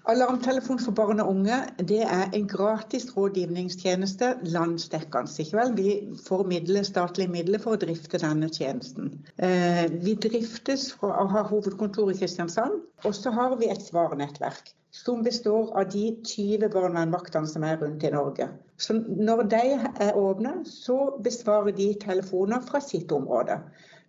Alarmtelefon 0.10 0.80
for 0.82 0.96
barn 0.98 1.20
og 1.22 1.28
unge 1.30 1.58
det 1.90 2.00
er 2.02 2.32
en 2.34 2.48
gratis 2.50 3.04
rådgivningstjeneste 3.14 4.30
landsdekkende. 4.56 5.44
Ikke 5.44 5.58
vel? 5.60 5.74
Vi 5.78 5.92
får 6.26 6.46
midler, 6.50 6.88
statlige 6.88 7.30
midler 7.30 7.62
for 7.62 7.76
å 7.76 7.82
drifte 7.84 8.22
denne 8.24 8.50
tjenesten. 8.50 9.12
Eh, 9.38 9.86
vi 9.92 10.16
driftes 10.16 10.88
fra 10.98 11.12
å 11.22 11.28
ha 11.36 11.44
hovedkontor 11.52 12.10
i 12.10 12.18
Kristiansand, 12.18 12.80
og 13.06 13.16
så 13.16 13.36
har 13.36 13.58
vi 13.60 13.70
et 13.70 13.86
svarnettverk 13.86 14.74
som 14.96 15.22
består 15.24 15.70
av 15.78 15.92
de 15.94 16.08
20 16.26 16.72
barnevernsvaktene 16.74 17.52
som 17.52 17.68
er 17.68 17.78
rundt 17.84 18.04
i 18.04 18.14
Norge. 18.16 18.50
Så 18.82 18.96
når 19.04 19.44
de 19.52 19.62
er 19.78 20.18
åpne, 20.18 20.64
så 20.66 20.98
besvarer 21.22 21.76
de 21.78 21.92
telefoner 22.02 22.64
fra 22.66 22.82
sitt 22.82 23.12
område. 23.14 23.60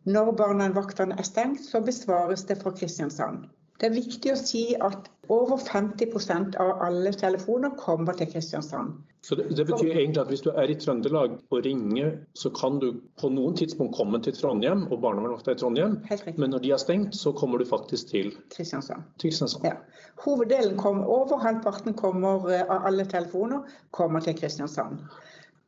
Når 0.09 0.33
barnevernsvaktene 0.33 1.19
er 1.19 1.26
stengt, 1.28 1.64
så 1.64 1.80
besvares 1.85 2.47
det 2.49 2.57
fra 2.62 2.73
Kristiansand. 2.73 3.45
Det 3.80 3.88
er 3.88 3.97
viktig 3.97 4.33
å 4.33 4.37
si 4.37 4.62
at 4.76 5.09
over 5.33 5.61
50% 5.61 6.57
av 6.61 6.83
alle 6.85 7.12
telefoner 7.16 7.73
kommer 7.80 8.16
til 8.19 8.28
Kristiansand. 8.33 8.99
Så 9.25 9.37
det, 9.37 9.47
det, 9.57 9.66
betyr 9.69 9.92
egentlig 9.92 10.21
at 10.23 10.33
hvis 10.33 10.42
du 10.45 10.50
er 10.50 10.73
i 10.73 10.76
Trøndelag 10.80 11.37
og 11.52 11.64
ringer, 11.64 12.14
så 12.37 12.50
kan 12.57 12.78
du 12.80 12.88
på 13.21 13.28
noen 13.33 13.57
tidspunkt 13.57 13.97
komme 13.97 14.21
til 14.25 14.37
Trondheim, 14.37 14.87
og 14.88 15.00
barnevernsvakta 15.04 15.54
i 15.54 15.61
Trondheim. 15.61 15.99
Men 16.37 16.52
når 16.54 16.64
de 16.64 16.73
har 16.73 16.80
stengt, 16.80 17.16
så 17.16 17.33
kommer 17.37 17.61
du 17.61 17.66
faktisk 17.69 18.12
til 18.12 18.33
Kristiansand. 18.57 19.04
Kristiansand. 19.21 19.69
Ja. 19.69 19.76
Hoveddelen 20.25 20.76
kommer, 20.80 21.09
over 21.09 21.40
halvparten 21.45 21.97
kommer, 21.97 22.49
eh, 22.52 22.64
av 22.64 22.88
alle 22.88 23.04
telefoner 23.04 23.69
kommer 23.97 24.25
til 24.25 24.37
Kristiansand. 24.40 25.04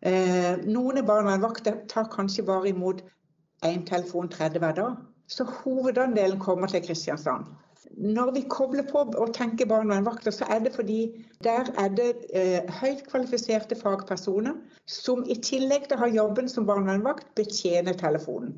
Eh, 0.02 0.64
noen 0.64 1.04
barnevernsvakter 1.06 1.84
tar 1.88 2.08
kanskje 2.12 2.44
bare 2.48 2.72
imot 2.72 3.04
én 3.64 3.85
telefon 3.87 4.28
30 4.28 4.59
hver 4.59 4.75
dag. 4.75 4.97
Så 5.28 5.45
hovedandelen 5.45 6.38
kommer 6.38 6.66
til 6.66 6.83
Kristiansand. 6.87 7.45
Når 7.97 8.31
vi 8.35 8.45
kobler 8.49 8.83
på 8.88 8.99
og 8.99 9.35
tenker 9.35 9.66
barnevernvakter, 9.66 10.31
så 10.31 10.45
er 10.50 10.59
det 10.64 10.75
fordi 10.75 11.25
der 11.45 11.69
er 11.78 11.88
det 11.88 12.12
eh, 12.35 12.61
høyt 12.81 13.02
kvalifiserte 13.11 13.76
fagpersoner 13.76 14.54
som 14.87 15.25
i 15.28 15.35
tillegg 15.35 15.88
til 15.88 15.99
å 15.99 16.04
ha 16.04 16.09
jobben 16.09 16.49
som 16.49 16.66
barnevernvakt, 16.66 17.35
betjener 17.37 17.99
telefonen. 17.99 18.54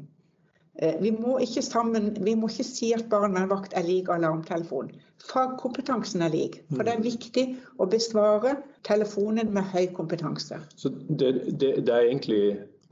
Eh, 0.82 0.94
vi 1.02 1.11
må, 1.14 1.38
ikke 1.38 1.62
sammen, 1.62 2.12
vi 2.26 2.34
må 2.34 2.50
ikke 2.50 2.66
si 2.66 2.92
at 2.94 3.08
barnevernvakt 3.11 3.75
er 3.78 3.87
lik 3.87 4.11
alarmtelefon. 4.11 4.90
Fagkompetansen 5.30 6.23
er 6.26 6.34
lik. 6.34 6.61
For 6.75 6.82
det 6.87 6.96
er 6.96 7.04
viktig 7.04 7.44
å 7.78 7.88
besvare 7.90 8.56
telefonen 8.87 9.52
med 9.54 9.70
høy 9.75 9.87
kompetanse. 9.94 10.58
Så 10.76 10.90
det, 11.08 11.34
det, 11.61 11.76
det 11.87 11.94
er 11.94 12.08
egentlig 12.08 12.42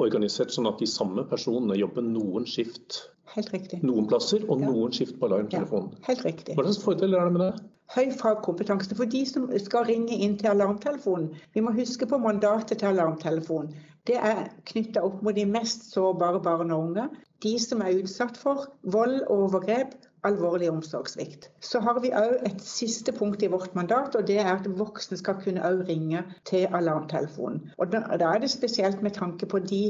organisert 0.07 0.53
sånn 0.55 0.69
at 0.69 0.79
de 0.83 0.87
samme 0.87 1.25
personene 1.31 1.77
jobber 1.79 2.03
noen 2.07 2.45
skift 2.47 3.03
Helt 3.35 3.53
riktig. 3.55 3.83
noen 3.83 4.07
plasser, 4.09 4.43
og 4.49 4.61
Ja. 4.61 4.71
noen 4.71 4.93
skift 4.93 5.19
på 5.19 5.29
alarmtelefonen. 5.31 5.93
Helt 6.07 6.25
riktig. 6.25 6.55
Hva 6.57 6.65
slags 6.65 6.83
fordeler 6.85 7.19
er 7.21 7.31
det 7.31 7.33
med 7.39 7.41
det? 7.53 7.63
Høy 7.95 8.11
fagkompetanse 8.17 8.95
for 8.97 9.05
de 9.05 9.25
som 9.29 9.47
skal 9.59 9.85
ringe 9.85 10.13
inn 10.19 10.37
til 10.39 10.49
alarmtelefonen. 10.51 11.31
Vi 11.55 11.61
må 11.61 11.73
huske 11.77 12.07
på 12.09 12.19
mandatet 12.21 12.79
til 12.79 12.89
alarmtelefonen. 12.89 13.75
Det 14.07 14.17
er 14.17 14.49
knytta 14.67 15.03
opp 15.05 15.23
mot 15.23 15.35
de 15.35 15.45
mest 15.45 15.93
sårbare 15.93 16.43
barn 16.43 16.71
og 16.73 16.89
unge. 16.89 17.09
De 17.41 17.59
som 17.59 17.81
er 17.83 18.01
utsatt 18.03 18.37
for 18.37 18.67
vold 18.85 19.23
og 19.29 19.51
overgrep, 19.51 19.93
alvorlig 20.25 20.71
omsorgssvikt. 20.71 21.51
Så 21.61 21.81
har 21.81 22.01
vi 22.01 22.13
òg 22.15 22.47
et 22.47 22.63
siste 22.63 23.13
punkt 23.13 23.43
i 23.43 23.51
vårt 23.51 23.75
mandat, 23.75 24.15
og 24.15 24.27
det 24.27 24.39
er 24.39 24.53
at 24.55 24.69
voksne 24.79 25.19
skal 25.19 25.41
kunne 25.43 25.65
òg 25.67 25.85
ringe 25.89 26.23
til 26.49 26.69
alarmtelefonen. 26.71 27.73
Og 27.79 27.93
da, 27.93 28.05
er 28.19 28.39
det 28.43 28.51
spesielt 28.51 29.03
med 29.03 29.17
tanke 29.19 29.47
på 29.47 29.59
de 29.59 29.83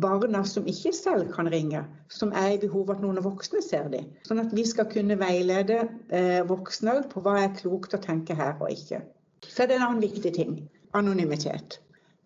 barna 0.00 0.44
som 0.48 0.66
ikke 0.66 0.92
selv 0.96 1.32
kan 1.34 1.50
ringe, 1.52 1.84
som 2.08 2.32
er 2.32 2.54
i 2.54 2.60
behov 2.62 2.88
av 2.90 2.96
at 2.96 3.02
noen 3.04 3.20
av 3.20 3.26
voksne 3.28 3.62
ser 3.64 3.90
dem. 3.92 4.08
Sånn 4.28 4.40
at 4.40 4.54
vi 4.56 4.64
skal 4.68 4.88
kunne 4.92 5.18
veilede 5.20 5.82
eh, 6.08 6.40
voksne 6.48 7.02
på 7.12 7.24
hva 7.24 7.40
er 7.42 7.56
klokt 7.58 7.96
å 7.96 8.00
tenke 8.00 8.36
her 8.38 8.54
og 8.60 8.70
ikke. 8.72 9.02
Så 9.48 9.64
er 9.64 9.72
det 9.72 9.80
en 9.80 9.88
annen 9.88 10.04
viktig 10.04 10.32
ting. 10.38 10.60
Anonymitet. 10.96 11.80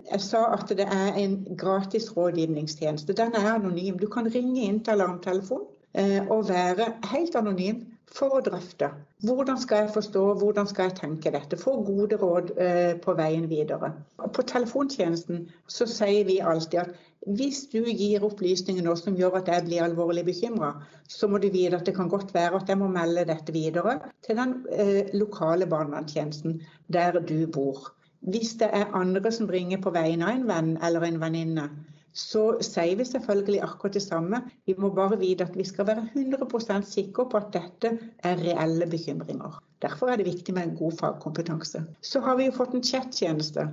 Jeg 0.07 0.23
sa 0.23 0.45
at 0.55 0.71
det 0.79 0.87
er 0.87 1.17
en 1.19 1.41
gratis 1.59 2.13
rådgivningstjeneste. 2.15 3.15
Den 3.19 3.35
er 3.35 3.57
anonym. 3.57 3.97
Du 3.99 4.07
kan 4.11 4.29
ringe 4.31 4.63
inn 4.63 4.79
til 4.85 4.95
alarmtelefon 4.95 5.65
eh, 5.97 6.23
og 6.31 6.49
være 6.49 6.93
helt 7.13 7.37
anonym 7.39 7.85
for 8.17 8.37
å 8.37 8.43
drøfte. 8.45 8.91
Hvordan 9.27 9.59
skal 9.61 9.85
jeg 9.85 9.95
forstå, 9.97 10.23
hvordan 10.41 10.69
skal 10.71 10.91
jeg 10.91 10.99
tenke 11.01 11.33
dette? 11.35 11.59
Få 11.61 11.79
gode 11.85 12.19
råd 12.21 12.53
eh, 12.63 12.95
på 13.03 13.15
veien 13.19 13.49
videre. 13.51 13.93
På 14.37 14.45
telefontjenesten 14.47 15.47
så 15.73 15.89
sier 15.91 16.29
vi 16.29 16.39
alltid 16.41 16.83
at 16.85 16.95
hvis 17.27 17.65
du 17.73 17.81
gir 17.83 18.23
opplysninger 18.23 18.85
nå 18.87 18.95
som 19.01 19.17
gjør 19.19 19.41
at 19.41 19.51
jeg 19.51 19.65
blir 19.67 19.83
alvorlig 19.83 20.23
bekymra, 20.29 20.77
så 21.11 21.27
må 21.27 21.41
du 21.43 21.49
vite 21.51 21.81
at 21.81 21.89
det 21.89 21.97
kan 21.97 22.11
godt 22.13 22.33
være 22.35 22.61
at 22.61 22.71
jeg 22.71 22.79
må 22.79 22.87
melde 22.93 23.27
dette 23.27 23.55
videre 23.55 23.99
til 24.27 24.39
den 24.39 24.55
eh, 24.71 25.11
lokale 25.17 25.67
barnevernstjenesten 25.67 26.61
der 26.93 27.19
du 27.19 27.41
bor. 27.51 27.91
Hvis 28.27 28.55
det 28.61 28.71
er 28.73 28.95
andre 28.95 29.33
som 29.35 29.51
ringer 29.51 29.83
på 29.83 29.93
vegne 29.95 30.29
av 30.29 30.39
en 30.39 30.47
venn 30.49 30.71
eller 30.87 31.09
en 31.09 31.21
venninne, 31.21 31.67
så 32.17 32.43
sier 32.65 32.97
vi 32.97 33.05
selvfølgelig 33.05 33.61
akkurat 33.63 33.95
det 33.95 34.03
samme. 34.03 34.41
Vi 34.67 34.75
må 34.79 34.89
bare 34.97 35.19
vite 35.21 35.45
at 35.45 35.57
vi 35.57 35.65
skal 35.69 35.87
være 35.87 36.07
100% 36.17 36.89
sikre 36.89 37.27
på 37.29 37.41
at 37.41 37.53
dette 37.53 37.91
er 38.25 38.41
reelle 38.41 38.89
bekymringer. 38.91 39.59
Derfor 39.83 40.09
er 40.09 40.17
det 40.17 40.27
viktig 40.31 40.55
med 40.55 40.63
en 40.63 40.77
god 40.79 40.97
fagkompetanse. 41.01 41.85
Så 42.03 42.21
har 42.25 42.37
vi 42.37 42.49
jo 42.49 42.57
fått 42.57 42.75
en 42.75 42.85
chattjeneste. 42.85 43.69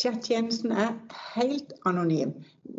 Chattjenesten 0.00 0.72
er 0.72 0.96
helt 1.36 1.72
anonym. 1.86 2.32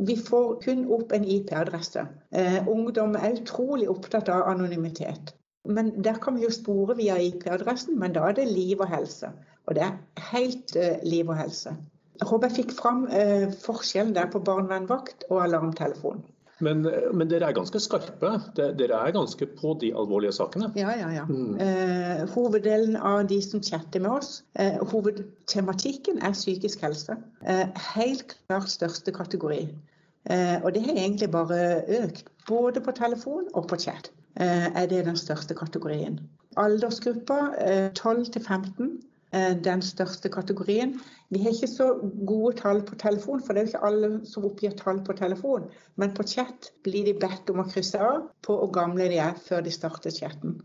Vi 0.07 0.17
får 0.17 0.59
kun 0.65 0.85
opp 0.91 1.13
en 1.13 1.23
IP-adresse. 1.23 2.07
Eh, 2.35 2.67
ungdom 2.67 3.15
er 3.15 3.37
utrolig 3.37 3.89
opptatt 3.89 4.29
av 4.29 4.49
anonymitet. 4.49 5.35
Men 5.65 6.03
Der 6.03 6.17
kan 6.21 6.35
vi 6.35 6.43
jo 6.43 6.51
spore 6.51 6.97
via 6.97 7.15
IP-adressen, 7.21 7.99
men 7.99 8.13
da 8.13 8.27
er 8.29 8.33
det 8.33 8.47
liv 8.47 8.81
og 8.81 8.89
helse. 8.89 9.29
Og 9.65 9.75
det 9.75 9.83
er 9.83 9.97
helt 10.31 10.75
eh, 10.75 10.97
liv 11.03 11.29
og 11.29 11.37
helse. 11.37 11.77
Jeg 12.19 12.29
håper 12.29 12.49
jeg 12.49 12.57
fikk 12.61 12.77
fram 12.77 13.05
eh, 13.11 13.49
forskjellen 13.65 14.15
der 14.15 14.31
på 14.31 14.39
barnevernvakt 14.45 15.27
og 15.29 15.43
alarmtelefon. 15.43 16.23
Men, 16.63 16.85
men 17.11 17.27
dere 17.27 17.49
er 17.49 17.55
ganske 17.55 17.79
skarpe. 17.83 18.29
Dere 18.55 18.99
er 19.01 19.11
ganske 19.15 19.47
på 19.59 19.73
de 19.81 19.89
alvorlige 19.97 20.31
sakene. 20.37 20.69
Ja, 20.79 20.93
ja, 20.95 21.09
ja. 21.11 21.25
Mm. 21.27 21.57
Eh, 21.59 22.21
hoveddelen 22.31 22.95
av 22.95 23.25
de 23.27 23.41
som 23.43 23.63
chatter 23.63 23.99
med 23.99 24.13
oss, 24.21 24.37
eh, 24.59 24.79
hovedtematikken 24.93 26.21
er 26.23 26.37
psykisk 26.37 26.85
helse. 26.85 27.17
Eh, 27.43 27.67
helt 27.97 28.37
klart 28.47 28.71
største 28.71 29.11
kategori. 29.11 29.65
Eh, 30.31 30.63
og 30.63 30.71
det 30.73 30.85
har 30.85 30.95
egentlig 30.95 31.31
bare 31.31 31.83
økt. 31.99 32.31
Både 32.47 32.81
på 32.81 32.93
telefon 32.95 33.49
og 33.53 33.67
på 33.67 33.77
chat 33.81 34.11
eh, 34.39 34.71
er 34.71 34.87
det 34.87 35.03
den 35.05 35.17
største 35.19 35.57
kategorien. 35.57 36.21
Aldersgruppa 36.57 37.39
eh, 37.59 37.89
12 37.91 38.25
til 38.31 38.41
15 38.41 38.85
eh, 38.85 38.89
den 39.33 39.81
største 39.83 40.29
kategorien. 40.31 40.93
Vi 41.33 41.41
har 41.43 41.51
ikke 41.51 41.67
så 41.67 41.87
gode 42.27 42.53
tall 42.59 42.79
på 42.87 42.95
telefon, 42.95 43.41
for 43.43 43.53
det 43.53 43.61
er 43.61 43.65
jo 43.65 43.71
ikke 43.73 43.87
alle 43.87 44.09
som 44.29 44.45
oppgir 44.47 44.77
tall 44.79 45.01
på 45.03 45.15
telefon. 45.17 45.65
Men 45.99 46.13
på 46.15 46.23
chat 46.23 46.69
blir 46.85 47.03
de 47.09 47.17
bedt 47.19 47.49
om 47.51 47.59
å 47.59 47.67
krysse 47.67 47.99
av 47.99 48.29
på 48.45 48.55
hvor 48.61 48.71
gamle 48.71 49.09
de 49.11 49.19
er 49.19 49.35
før 49.47 49.65
de 49.65 49.73
starter 49.75 50.13
chatten. 50.15 50.59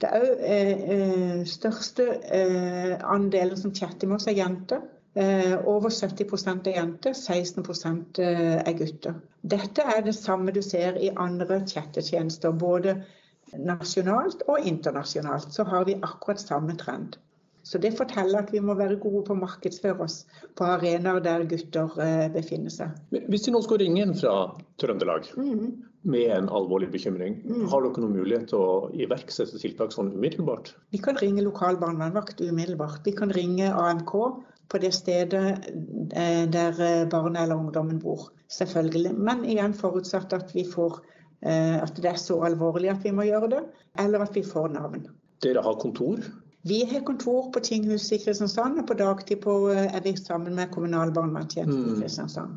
Det 0.00 0.10
er 0.10 0.24
òg 0.24 0.40
eh, 0.42 0.88
eh, 0.94 1.42
største 1.48 2.06
eh, 2.38 2.94
andelen 3.04 3.60
som 3.60 3.74
chatter 3.74 4.08
med 4.08 4.18
oss, 4.18 4.28
er 4.30 4.38
jenter. 4.38 4.82
Eh, 5.14 5.54
over 5.70 5.90
70 5.90 6.66
er 6.66 6.76
jenter, 6.76 7.12
16 7.12 7.62
eh, 8.18 8.56
er 8.66 8.72
gutter. 8.78 9.20
Dette 9.42 9.82
er 9.82 10.02
det 10.02 10.14
samme 10.14 10.50
du 10.52 10.62
ser 10.62 10.98
i 10.98 11.12
andre 11.16 11.60
chattetjenester. 11.66 12.50
Både 12.50 12.96
nasjonalt 13.54 14.42
og 14.48 14.66
internasjonalt 14.66 15.54
så 15.54 15.64
har 15.64 15.84
vi 15.84 15.94
akkurat 16.02 16.40
samme 16.40 16.74
trend. 16.76 17.16
Så 17.64 17.80
det 17.80 17.94
forteller 17.96 18.44
at 18.44 18.52
vi 18.52 18.60
må 18.60 18.76
være 18.76 18.98
gode 19.00 19.22
på 19.24 19.32
å 19.32 19.40
markedsføre 19.40 20.04
oss 20.04 20.18
på 20.58 20.66
arenaer 20.68 21.22
der 21.24 21.46
gutter 21.48 21.96
eh, 22.04 22.26
befinner 22.32 22.72
seg. 22.72 22.92
Hvis 23.32 23.46
de 23.46 23.54
nå 23.54 23.62
skulle 23.64 23.86
ringe 23.86 24.02
inn 24.04 24.12
fra 24.18 24.34
Trøndelag 24.82 25.30
med 26.04 26.26
en 26.34 26.50
alvorlig 26.52 26.90
bekymring, 26.92 27.38
har 27.72 27.86
dere 27.86 28.04
noen 28.04 28.18
mulighet 28.18 28.50
til 28.52 28.60
å 28.60 28.74
iverksette 28.92 29.62
tiltak 29.62 29.96
sånn 29.96 30.12
umiddelbart? 30.12 30.74
Vi 30.92 31.00
kan 31.00 31.16
ringe 31.22 31.46
lokal 31.46 31.80
barnevernvakt 31.80 32.44
umiddelbart. 32.44 33.00
Vi 33.08 33.16
kan 33.16 33.32
ringe 33.32 33.72
AMK 33.72 34.12
på 34.68 34.80
det 34.84 34.92
stedet 34.96 35.56
eh, 36.12 36.44
der 36.44 36.84
eh, 36.84 37.08
barnet 37.08 37.46
eller 37.46 37.64
ungdommen 37.64 38.04
bor. 38.04 38.28
Selvfølgelig. 38.52 39.16
Men 39.16 39.48
igjen 39.48 39.72
forutsatt 39.76 40.36
at 40.36 40.52
vi 40.56 40.68
får 40.68 41.00
at 41.44 41.98
det 42.00 42.08
er 42.08 42.16
så 42.16 42.38
alvorlig 42.46 42.88
at 42.88 43.02
vi 43.04 43.10
må 43.12 43.26
gjøre 43.26 43.50
det, 43.52 43.58
eller 44.00 44.22
at 44.24 44.32
vi 44.32 44.40
får 44.48 44.70
navn. 44.72 45.02
Dere 45.44 45.60
har 45.60 45.74
kontor. 45.76 46.22
Vi 46.68 46.84
har 46.92 47.00
kontor 47.04 47.50
på 47.52 47.60
tinghuset 47.60 48.12
i 48.12 48.24
Kristiansand, 48.24 48.78
og 48.80 48.86
på 48.86 48.94
dagtid 48.94 49.36
på, 49.42 49.68
eh, 49.70 49.96
er 49.96 50.00
vi 50.04 50.16
sammen 50.16 50.54
med 50.54 50.70
kommunal 50.72 51.12
barnevernstjeneste 51.12 51.80
i 51.80 51.90
Mm. 51.92 52.00
Kristiansand. 52.00 52.50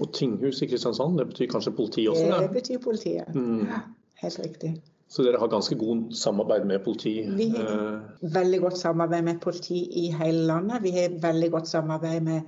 Og 0.00 0.12
tinghus 0.14 0.62
i 0.62 0.66
Kristiansand, 0.66 1.18
det 1.18 1.26
betyr 1.28 1.46
kanskje 1.46 1.72
politi 1.76 2.06
også? 2.08 2.24
Det 2.24 2.40
Det. 2.40 2.50
betyr 2.62 2.78
politiet. 2.84 3.34
Mm. 3.34 3.58
Ja, 3.66 3.80
helt 4.22 4.38
riktig. 4.44 4.82
Så 5.08 5.22
dere 5.22 5.38
har 5.38 5.46
ganske 5.48 5.74
god 5.78 6.12
samarbeid 6.12 6.64
med 6.66 6.80
politi? 6.84 7.22
Vi- 7.36 7.48
har 7.56 8.00
veldig 8.22 8.60
godt 8.60 8.78
samarbeid 8.78 9.22
med 9.24 9.40
politi 9.40 9.88
i 10.06 10.10
hele 10.10 10.46
landet. 10.46 10.82
Vi 10.82 10.90
har 10.90 11.08
veldig 11.32 11.50
godt 11.50 11.68
samarbeid 11.68 12.20
med 12.22 12.36
eh, 12.36 12.42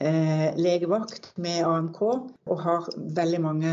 legevakt, 0.00 1.32
med 1.36 1.62
AMK, 1.64 2.00
og 2.46 2.60
har 2.60 2.88
veldig 3.16 3.40
mange 3.40 3.72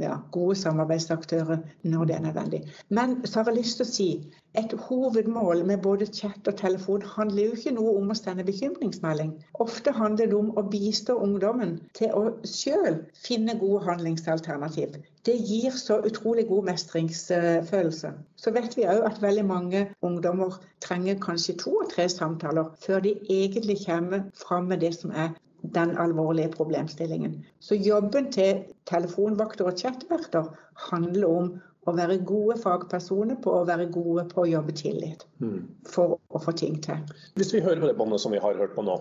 ja, 0.00 0.18
gode 0.32 0.56
samarbeidsaktører 0.60 1.62
når 1.82 2.04
det 2.04 2.16
er 2.16 2.24
nødvendig. 2.26 2.60
Men 2.88 3.16
så 3.26 3.42
har 3.42 3.50
jeg 3.50 3.62
lyst 3.62 3.80
til 3.80 3.86
å 3.86 3.92
si 3.92 4.08
et 4.54 4.74
hovedmål 4.86 5.64
med 5.66 5.82
både 5.82 6.06
chat 6.06 6.46
og 6.46 6.58
telefon 6.60 7.02
handler 7.16 7.48
jo 7.48 7.56
ikke 7.56 7.74
noe 7.74 7.96
om 7.98 8.12
å 8.12 8.18
sende 8.18 8.44
bekymringsmelding. 8.46 9.32
Ofte 9.64 9.94
handler 9.96 10.30
det 10.30 10.38
om 10.38 10.52
å 10.54 10.66
bistå 10.70 11.16
ungdommen 11.24 11.80
til 11.98 12.14
å 12.14 12.36
sjøl 12.46 13.00
finne 13.24 13.56
gode 13.58 13.82
handlingsalternativ. 13.88 15.00
Det 15.24 15.34
gir 15.48 15.70
så 15.70 15.98
utrolig 16.04 16.48
god 16.48 16.66
mestringsfølelse. 16.68 18.10
Så 18.36 18.52
vet 18.52 18.76
vi 18.76 18.84
òg 18.84 19.06
at 19.08 19.22
veldig 19.22 19.44
mange 19.48 19.86
ungdommer 20.04 20.58
trenger 20.84 21.16
kanskje 21.22 21.56
to 21.62 21.72
og 21.80 21.88
tre 21.94 22.08
samtaler 22.12 22.74
før 22.84 23.00
de 23.06 23.14
egentlig 23.32 23.78
kommer 23.86 24.26
fram 24.36 24.68
med 24.68 24.84
det 24.84 24.92
som 24.98 25.14
er 25.14 25.32
den 25.74 25.96
alvorlige 25.98 26.50
problemstillingen. 26.52 27.44
Så 27.60 27.74
jobben 27.74 28.32
til 28.32 28.64
telefonvakter 28.86 29.64
og 29.64 29.78
chatverter 29.80 30.50
handler 30.90 31.28
om 31.28 31.54
å 31.88 31.92
være 31.96 32.20
gode 32.24 32.56
fagpersoner 32.60 33.36
på 33.44 33.52
å 33.52 33.64
være 33.68 33.88
gode 33.92 34.26
på 34.30 34.44
å 34.44 34.48
jobbe 34.48 34.72
tillit 34.76 35.24
mm. 35.40 35.58
for 35.88 36.18
å 36.28 36.40
få 36.40 36.52
ting 36.56 36.78
til. 36.84 37.00
Hvis 37.36 37.52
vi 37.54 37.64
hører 37.64 37.82
på 37.82 37.90
det 37.90 37.96
båndet 37.98 38.22
som 38.24 38.32
vi 38.32 38.40
har 38.40 38.56
hørt 38.60 38.76
på 38.76 38.84
nå, 38.84 38.96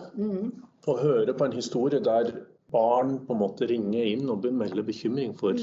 og 0.88 1.00
hører 1.00 1.32
på 1.36 1.48
en 1.48 1.56
historie 1.56 2.04
der 2.04 2.34
barn 2.74 3.20
på 3.28 3.36
en 3.36 3.44
måte 3.46 3.70
ringer 3.70 4.14
inn 4.16 4.30
og 4.34 4.46
melder 4.50 4.86
bekymring 4.88 5.36
for 5.40 5.58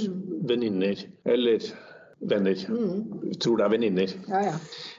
venninner 0.49 1.03
eller 1.29 1.67
venner, 2.21 2.55
tror 3.41 3.57
det 3.57 3.65
er 3.65 3.73
venninner. 3.73 4.15
Ja, 4.29 4.41
ja. 4.51 4.57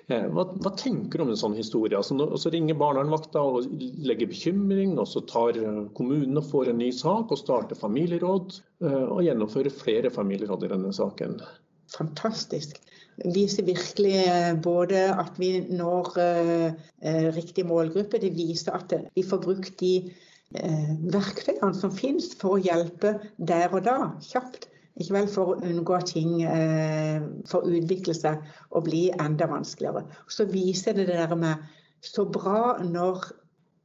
Eh, 0.09 0.27
Hva, 0.33 0.47
hva 0.63 0.71
tenker 0.77 1.19
du 1.19 1.25
om 1.25 1.33
en 1.33 1.39
sånn 1.39 1.57
historie? 1.57 1.97
Altså, 1.97 2.17
og 2.17 2.39
så 2.41 2.51
ringer 2.53 2.79
barnevernvakta 2.79 3.43
og 3.45 3.67
legger 4.01 4.31
bekymring, 4.31 4.97
og 4.99 5.09
så 5.09 5.21
tar 5.29 5.59
kommunen 5.97 6.41
og 6.41 6.47
får 6.49 6.71
en 6.71 6.81
ny 6.81 6.89
sak 6.95 7.31
og 7.31 7.41
starter 7.41 7.77
familieråd, 7.79 8.57
eh, 8.85 9.03
og 9.03 9.21
gjennomfører 9.27 9.75
flere 9.83 10.13
familieråd 10.13 10.65
i 10.65 10.71
denne 10.73 10.93
saken. 10.97 11.41
fantastisk. 11.91 12.77
Det 13.21 13.33
viser 13.35 13.67
virkelig 13.67 14.15
eh, 14.23 14.53
både 14.63 15.01
at 15.11 15.35
vi 15.37 15.59
når 15.69 16.13
uh, 16.17 16.69
riktig 17.35 17.65
målgruppe, 17.67 18.21
det 18.23 18.31
viser 18.37 18.71
at 18.73 18.93
vi 19.13 19.23
får 19.27 19.41
brukt 19.43 19.75
de 19.79 20.13
verktøyene 20.51 21.73
som 21.77 21.93
finnes 21.95 22.33
for 22.39 22.57
å 22.57 22.61
hjelpe 22.61 23.15
der 23.37 23.71
og 23.71 23.85
da, 23.87 23.97
kjapt. 24.25 24.67
Ikke 24.99 25.15
vel 25.15 25.29
For 25.31 25.53
å 25.53 25.59
unngå 25.63 25.95
at 25.95 26.09
ting 26.11 26.41
eh, 26.43 27.21
får 27.49 27.69
utvikle 27.69 28.15
seg 28.17 28.41
og 28.71 28.89
bli 28.89 29.05
enda 29.15 29.47
vanskeligere. 29.49 30.03
Så 30.27 30.47
viser 30.51 30.97
det 30.97 31.07
det 31.09 31.19
der 31.21 31.37
med 31.39 31.63
så 32.05 32.25
bra 32.27 32.81
når, 32.83 33.29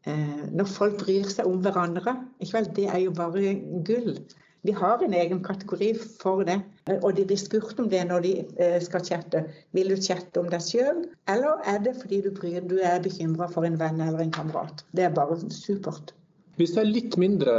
eh, 0.09 0.43
når 0.51 0.73
folk 0.73 0.99
bryr 1.05 1.31
seg 1.31 1.47
om 1.47 1.63
hverandre. 1.63 2.17
Ikke 2.41 2.59
vel, 2.59 2.73
Det 2.75 2.89
er 2.91 2.99
jo 3.05 3.15
bare 3.15 3.55
gull. 3.87 4.19
Vi 4.67 4.73
har 4.75 4.99
en 4.99 5.15
egen 5.15 5.45
kategori 5.47 5.93
for 6.19 6.43
det. 6.43 6.59
Og 6.97 7.15
de 7.17 7.25
blir 7.25 7.39
spurt 7.39 7.79
om 7.79 7.89
det 7.89 8.03
når 8.09 8.21
de 8.27 8.33
eh, 8.59 8.81
skal 8.83 9.05
chatte. 9.07 9.45
Vil 9.73 9.95
du 9.95 10.03
chatte 10.03 10.43
om 10.43 10.51
deg 10.51 10.65
sjøl, 10.65 11.05
eller 11.31 11.63
er 11.71 11.79
det 11.87 11.95
fordi 12.01 12.21
du, 12.27 12.33
bryr, 12.35 12.67
du 12.67 12.81
er 12.83 13.03
bekymra 13.03 13.47
for 13.53 13.69
en 13.69 13.79
venn 13.79 14.03
eller 14.03 14.27
en 14.27 14.35
kamerat? 14.35 14.83
Det 14.91 15.07
er 15.07 15.15
bare 15.15 15.39
supert. 15.55 16.17
Hvis 16.57 16.73
det 16.73 16.83
er 16.83 16.89
litt 16.89 17.17
mindre 17.21 17.55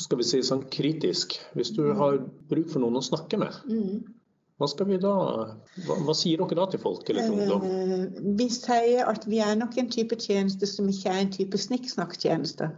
skal 0.00 0.20
vi 0.20 0.26
si, 0.26 0.40
sånn 0.46 0.64
kritisk, 0.72 1.36
hvis 1.56 1.74
du 1.76 1.82
mm. 1.84 1.96
har 1.98 2.20
bruk 2.50 2.70
for 2.72 2.80
noen 2.84 2.96
å 3.00 3.04
snakke 3.04 3.40
med, 3.40 3.58
mm. 3.68 3.98
hva, 4.60 4.68
skal 4.70 4.88
vi 4.88 4.98
da, 5.02 5.12
hva, 5.84 5.98
hva, 6.06 6.16
sier 6.16 6.40
dere 6.40 6.58
da 6.62 6.66
til 6.72 6.80
folk 6.80 7.10
eller 7.12 7.28
til 7.28 7.36
ungdom? 7.36 7.68
Eh, 7.68 8.24
vi 8.40 8.48
sier 8.54 9.10
at 9.12 9.28
vi 9.28 9.42
er 9.44 9.58
nok 9.60 9.76
en 9.80 9.92
type 9.92 10.16
tjeneste 10.24 10.68
som 10.70 10.88
ikke 10.88 11.12
er 11.12 11.24
en 11.26 11.34
type 11.36 11.60
snikksnakktjeneste. 11.66 12.70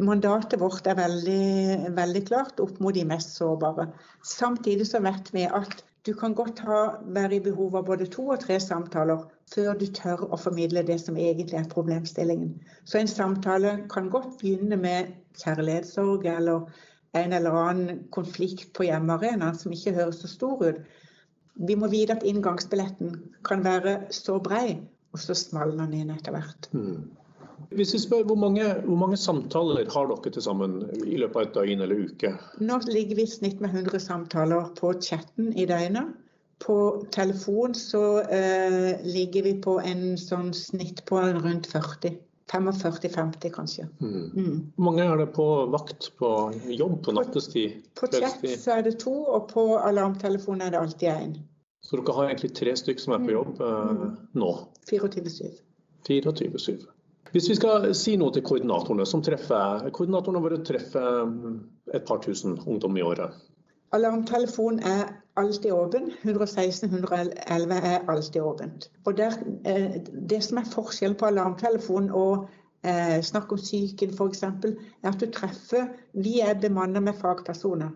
Mandatet 0.00 0.62
vårt 0.62 0.86
er 0.88 0.96
veldig, 0.96 1.92
veldig 1.98 2.22
klart 2.30 2.62
opp 2.64 2.78
mot 2.80 2.94
de 2.96 3.02
mest 3.04 3.34
sårbare. 3.36 3.90
Samtidig 4.24 4.86
så 4.88 5.02
vet 5.04 5.34
vi 5.34 5.44
at 5.50 5.82
du 6.06 6.12
kan 6.18 6.34
godt 6.34 6.58
ha, 6.66 6.78
være 7.14 7.36
i 7.36 7.42
behov 7.44 7.76
av 7.78 7.84
både 7.86 8.08
to 8.10 8.24
og 8.34 8.40
tre 8.42 8.58
samtaler 8.60 9.22
før 9.52 9.76
du 9.78 9.84
tør 9.94 10.24
å 10.34 10.38
formidle 10.40 10.82
det 10.86 10.98
som 11.02 11.18
egentlig 11.18 11.60
er 11.60 11.68
problemstillingen. 11.70 12.56
Så 12.84 12.98
en 12.98 13.10
samtale 13.10 13.76
kan 13.92 14.10
godt 14.10 14.34
begynne 14.40 14.78
med 14.80 15.12
kjærlighetssorg 15.38 16.26
eller 16.26 16.66
en 17.18 17.36
eller 17.36 17.58
annen 17.60 18.02
konflikt 18.10 18.72
på 18.74 18.88
hjemmearenaen 18.88 19.58
som 19.58 19.74
ikke 19.76 19.94
høres 19.94 20.22
så 20.24 20.32
stor 20.32 20.66
ut. 20.66 20.82
Vi 21.68 21.76
må 21.76 21.90
vite 21.92 22.16
at 22.16 22.26
inngangsbilletten 22.26 23.14
kan 23.46 23.62
være 23.64 23.98
så 24.10 24.38
brei, 24.42 24.80
og 25.12 25.20
så 25.20 25.36
smaller 25.36 25.84
den 25.84 25.98
inn 26.00 26.14
etter 26.14 26.34
hvert. 26.34 26.70
Mm. 26.72 27.10
Hvis 27.70 27.94
vi 27.94 28.00
spør, 28.02 28.24
hvor 28.28 28.38
mange, 28.38 28.64
hvor 28.84 28.98
mange, 28.98 29.16
samtaler 29.16 29.90
har 29.92 30.10
dere 30.10 30.32
til 30.34 30.42
sammen 30.42 30.80
i 31.06 31.20
løpet 31.20 31.36
av 31.36 31.46
et 31.46 31.54
døgn 31.54 31.84
eller 31.86 32.02
uke? 32.08 32.34
Nå 32.60 32.80
ligger 32.88 33.20
vi 33.20 33.28
i 33.28 33.30
snitt 33.30 33.62
med 33.62 33.70
100 33.70 34.02
samtaler 34.02 34.72
på 34.78 34.92
chatten 35.00 35.52
i 35.52 35.68
døgnet. 35.68 36.18
På 36.62 36.76
telefon 37.10 37.74
så 37.74 38.22
eh, 38.22 38.92
ligger 39.02 39.48
vi 39.48 39.56
på 39.62 39.80
en 39.82 40.12
sånn 40.18 40.52
snitt 40.54 41.02
på 41.08 41.18
rundt 41.18 41.66
40. 41.70 42.20
45-50 42.52 43.48
kanskje. 43.48 43.86
Mm. 44.00 44.30
Mm. 44.34 44.56
Hvor 44.76 44.84
mange 44.84 45.04
er 45.04 45.16
det 45.16 45.30
på 45.32 45.46
vakt 45.72 46.10
på 46.18 46.52
jobb 46.68 46.98
på 47.04 47.14
nattestid? 47.16 47.78
På, 47.96 48.06
på 48.06 48.20
chat 48.20 48.44
så 48.60 48.76
er 48.76 48.82
det 48.88 48.98
to, 49.00 49.14
og 49.24 49.48
på 49.52 49.64
alarmtelefon 49.78 50.60
er 50.60 50.74
det 50.74 50.80
alltid 50.82 51.08
én. 51.08 51.36
Så 51.82 51.96
dere 51.98 52.14
har 52.16 52.28
egentlig 52.28 52.52
tre 52.54 52.74
stykker 52.76 53.02
som 53.02 53.16
er 53.16 53.22
på 53.24 53.30
mm. 53.30 53.36
jobb 53.38 53.62
eh, 53.64 53.92
mm. 53.96 54.16
nå? 54.42 54.50
24-7. 54.90 55.62
24-7. 56.08 56.84
Hvis 57.30 57.48
vi 57.48 57.54
skal 57.56 57.86
si 57.96 58.16
noe 58.20 58.34
til 58.34 58.44
koordinatorene, 58.44 59.06
som 59.08 59.22
treffer 59.24 59.86
koordinatorene 59.94 60.42
våre 60.44 60.58
treffer 60.66 61.24
mm, 61.28 61.60
et 61.96 62.04
par 62.08 62.20
tusen 62.24 62.58
ungdom 62.66 62.98
i 62.98 63.04
året. 63.06 63.38
Alarmtelefonen 63.96 64.82
er 64.88 65.12
alltid 65.36 65.72
åpen. 65.72 66.10
116 66.22 66.88
111 66.90 67.78
er 67.92 68.10
alltid 68.10 68.42
åpent. 68.42 68.90
Og 69.04 69.16
der, 69.16 69.32
eh, 69.64 70.00
Det 70.30 70.42
som 70.44 70.58
er 70.58 70.68
forskjellen 70.74 71.16
på 71.16 71.26
alarmtelefonen 71.26 72.10
og 72.10 72.48
eh, 72.84 73.20
snakk 73.22 73.52
om 73.52 73.58
psyken 73.58 74.14
f.eks., 74.16 74.42
er 74.42 74.74
at 75.04 75.20
du 75.20 75.26
treffer 75.26 75.88
Vi 76.14 76.40
er 76.40 76.60
bemannet 76.60 77.02
med 77.02 77.14
fagpersoner. 77.14 77.90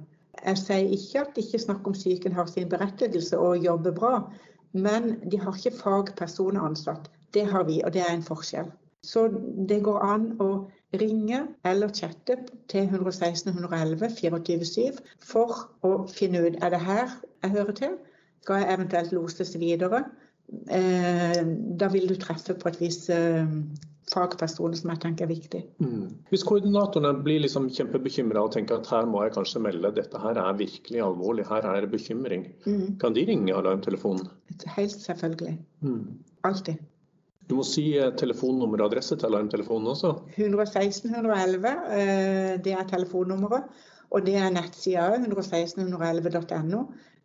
Jeg 0.45 0.59
sier 0.59 0.91
ikke 0.97 1.21
at 1.21 1.39
ikke 1.41 1.59
snakk 1.59 1.87
om 1.87 1.93
psyken 1.93 2.33
har 2.33 2.47
sin 2.47 2.69
berettigelse 2.69 3.39
og 3.39 3.65
jobber 3.65 3.93
bra, 3.93 4.33
men 4.73 5.17
de 5.31 5.41
har 5.41 5.57
ikke 5.57 5.77
fagpersoner 5.77 6.61
ansatt. 6.61 7.09
Det 7.35 7.47
har 7.47 7.65
vi, 7.65 7.83
og 7.85 7.93
det 7.93 8.03
er 8.05 8.13
en 8.13 8.23
forskjell. 8.23 8.69
Så 9.05 9.29
det 9.69 9.83
går 9.87 10.03
an 10.05 10.29
å 10.43 10.51
ringe 10.97 11.43
eller 11.67 11.93
chatte 11.95 12.39
til 12.71 12.87
116 12.89 13.53
111 13.53 14.15
24-7 14.21 15.01
for 15.25 15.67
å 15.87 15.97
finne 16.11 16.45
ut 16.47 16.61
er 16.63 16.73
det 16.73 16.83
her 16.85 17.11
jeg 17.45 17.57
hører 17.57 17.77
til. 17.81 17.99
Skal 18.47 18.63
jeg 18.63 18.73
eventuelt 18.77 19.13
loses 19.13 19.57
videre? 19.59 20.05
Eh, 20.71 21.43
da 21.79 21.91
vil 21.91 22.09
du 22.09 22.15
treffe 22.23 22.55
på 22.55 22.71
et 22.71 22.81
vis 22.81 23.01
eh, 23.11 23.47
fagpersoner 24.13 24.79
som 24.79 24.93
jeg 24.93 25.03
tenker 25.03 25.27
er 25.27 25.33
viktig. 25.33 25.63
Mm. 25.83 26.11
Hvis 26.31 26.45
koordinatorene 26.47 27.11
blir 27.27 27.43
liksom 27.43 27.67
kjempebekymra 27.75 28.45
og 28.47 28.53
tenker 28.55 28.79
at 28.79 28.91
her 28.93 29.09
må 29.11 29.25
jeg 29.25 29.35
kanskje 29.35 29.65
melde, 29.65 29.91
dette 29.97 30.21
her 30.23 30.39
er 30.39 30.61
virkelig 30.61 31.03
alvorlig, 31.03 31.49
her 31.51 31.67
er 31.67 31.83
det 31.83 31.91
bekymring, 31.95 32.47
mm. 32.67 32.99
kan 33.03 33.17
de 33.17 33.27
ringe 33.27 33.55
alarmtelefonen? 33.55 34.29
Helt 34.77 34.95
selvfølgelig. 34.95 35.57
Mm. 35.83 36.21
Alltid. 36.47 36.79
Du 37.47 37.55
må 37.59 37.65
si 37.67 37.85
eh, 37.95 38.13
telefonnummer 38.19 38.83
og 38.83 38.91
adresse 38.91 39.17
til 39.19 39.29
alarmtelefonen 39.29 39.93
også. 39.93 40.13
116 40.35 41.13
111, 41.13 41.75
eh, 41.95 42.55
det 42.63 42.75
er 42.75 42.89
telefonnummeret. 42.91 43.69
Og 44.15 44.27
det 44.27 44.37
er 44.39 44.51
nettsida 44.55 45.07
116111.no. 45.19 46.83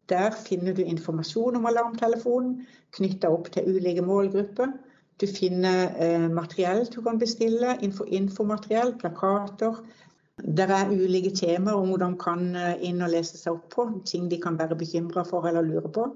Der 0.09 0.33
finner 0.35 0.75
du 0.77 0.81
informasjon 0.83 1.57
om 1.57 1.67
alarmtelefonen 1.69 2.55
knytta 2.97 3.29
opp 3.33 3.49
til 3.53 3.69
ulike 3.69 4.03
målgrupper. 4.05 4.73
Du 5.21 5.27
finner 5.29 5.93
eh, 6.01 6.27
materiell 6.29 6.85
du 6.93 7.01
kan 7.05 7.21
bestille, 7.21 7.77
info, 7.85 8.05
infomateriell, 8.05 8.95
plakater. 9.01 9.77
Det 10.41 10.65
er 10.73 10.89
ulike 10.89 11.33
temaer 11.37 11.77
om 11.77 11.93
hvordan 11.93 12.17
de 12.17 12.21
kan 12.21 12.45
inn 12.81 13.01
og 13.05 13.13
lese 13.13 13.37
seg 13.37 13.57
opp 13.57 13.67
på, 13.73 13.87
ting 14.09 14.29
de 14.29 14.39
kan 14.41 14.57
være 14.57 14.77
bekymra 14.77 15.25
for 15.27 15.45
eller 15.49 15.65
lure 15.65 15.89
på. 15.93 16.07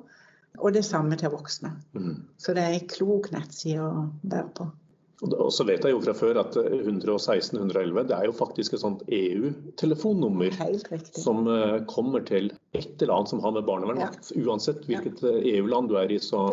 Og 0.60 0.74
det 0.76 0.86
samme 0.88 1.18
til 1.20 1.34
voksne. 1.34 1.76
Mm. 1.94 2.18
Så 2.38 2.56
det 2.56 2.64
er 2.64 2.80
ei 2.80 2.88
klok 2.90 3.32
nettside 3.36 3.84
å 3.84 4.08
være 4.24 4.50
på. 4.58 4.72
Og 5.24 5.54
så 5.54 5.64
vet 5.64 5.86
jeg 5.86 5.94
jo 5.94 6.02
fra 6.04 6.14
før 6.18 6.38
at 6.42 6.58
116 6.60 7.56
111 7.56 8.04
det 8.10 8.16
er 8.18 8.28
jo 8.28 8.34
faktisk 8.36 8.76
et 8.76 8.82
sånt 8.82 9.04
EU-telefonnummer 9.08 10.52
som 11.16 11.48
uh, 11.48 11.80
kommer 11.88 12.26
til 12.28 12.52
et 12.76 13.00
eller 13.00 13.14
annet 13.16 13.32
som 13.32 13.44
har 13.46 13.56
med 13.56 13.68
barnevern 13.68 14.04
Ja. 14.04 14.10
Uansett 14.44 14.84
hvilket 14.90 15.24
ja. 15.24 15.32
Eh, 15.32 15.56
EU-land 15.56 15.90
du 15.90 15.96
er 16.02 16.12
i, 16.12 16.20
så, 16.20 16.50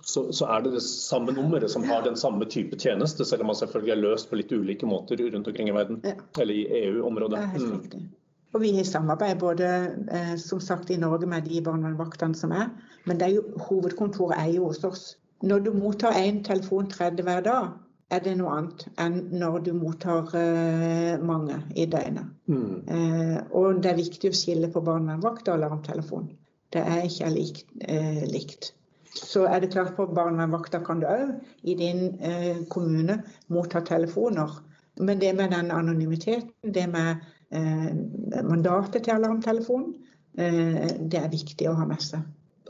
så, 0.00 0.24
så, 0.32 0.48
er 0.48 0.64
det 0.64 0.72
det 0.78 0.84
samme 0.86 1.34
nummeret 1.36 1.70
som 1.70 1.84
har 1.84 2.06
den 2.06 2.16
samme 2.16 2.48
type 2.48 2.78
tjeneste, 2.80 3.26
selv 3.28 3.44
om 3.44 3.52
man 3.52 3.58
selvfølgelig 3.60 3.92
er 3.92 4.00
løst 4.00 4.30
på 4.30 4.40
litt 4.40 4.52
ulike 4.52 4.88
måter 4.88 5.20
rundt 5.20 5.52
omkring 5.52 5.68
i 5.68 5.76
verden. 5.76 6.00
Ja. 6.06 6.16
Eller 6.40 6.56
i 6.56 6.64
EU-området. 6.86 7.44
Mm. 7.60 8.08
Og 8.54 8.62
vi 8.62 8.72
har 8.76 8.86
samarbeid 8.88 9.38
både 9.40 9.70
eh, 10.12 10.36
som 10.40 10.60
sagt 10.60 10.90
i 10.90 11.00
Norge 11.00 11.26
med 11.28 11.48
de 11.48 11.60
barnevernsvaktene 11.64 12.38
som 12.38 12.54
er, 12.56 12.70
men 13.06 13.20
er 13.20 13.34
jo, 13.34 13.42
hovedkontoret 13.68 14.38
er 14.38 14.52
jo 14.54 14.70
hos 14.70 14.84
oss. 14.84 15.04
Når 15.42 15.66
du 15.66 15.72
mottar 15.76 16.16
én 16.16 16.42
telefon 16.44 16.88
30 16.90 17.26
hver 17.26 17.42
dag, 17.44 17.74
er 18.10 18.22
det 18.22 18.36
noe 18.38 18.54
annet 18.54 18.86
enn 19.02 19.18
når 19.34 19.58
du 19.66 19.72
mottar 19.74 20.30
eh, 20.38 21.18
mange 21.18 21.58
i 21.74 21.88
døgnet. 21.90 22.30
Mm. 22.46 22.74
Eh, 22.86 23.38
og 23.50 23.82
det 23.82 23.92
er 23.92 24.00
viktig 24.00 24.30
å 24.30 24.38
skille 24.40 24.70
på 24.72 24.82
barnevernvakt 24.86 25.50
og 25.50 25.58
alarmtelefon. 25.58 26.30
Det 26.72 26.82
er 26.82 27.06
ikke 27.06 27.32
likt. 27.34 27.66
Eh, 27.82 28.22
likt. 28.30 28.72
Så 29.16 29.46
er 29.48 29.60
det 29.60 29.72
klart 29.72 29.96
på 29.96 30.06
barnevernvakta 30.06 30.82
kan 30.86 31.00
du 31.02 31.08
òg 31.10 31.34
i 31.64 31.74
din 31.78 32.20
eh, 32.20 32.62
kommune 32.70 33.22
motta 33.52 33.82
telefoner. 33.84 34.54
Men 34.96 35.20
det 35.20 35.34
med 35.36 35.52
den 35.52 35.70
anonymiteten, 35.70 36.72
det 36.72 36.86
med 36.88 37.24
mandatet 37.50 39.04
til 39.06 39.14
alarmtelefonen. 39.14 39.94
Eh, 40.38 40.88
det 41.00 41.20
er 41.20 41.30
viktig 41.32 41.68
å 41.70 41.76
ha 41.78 41.86
med 41.88 42.02
seg. 42.04 42.24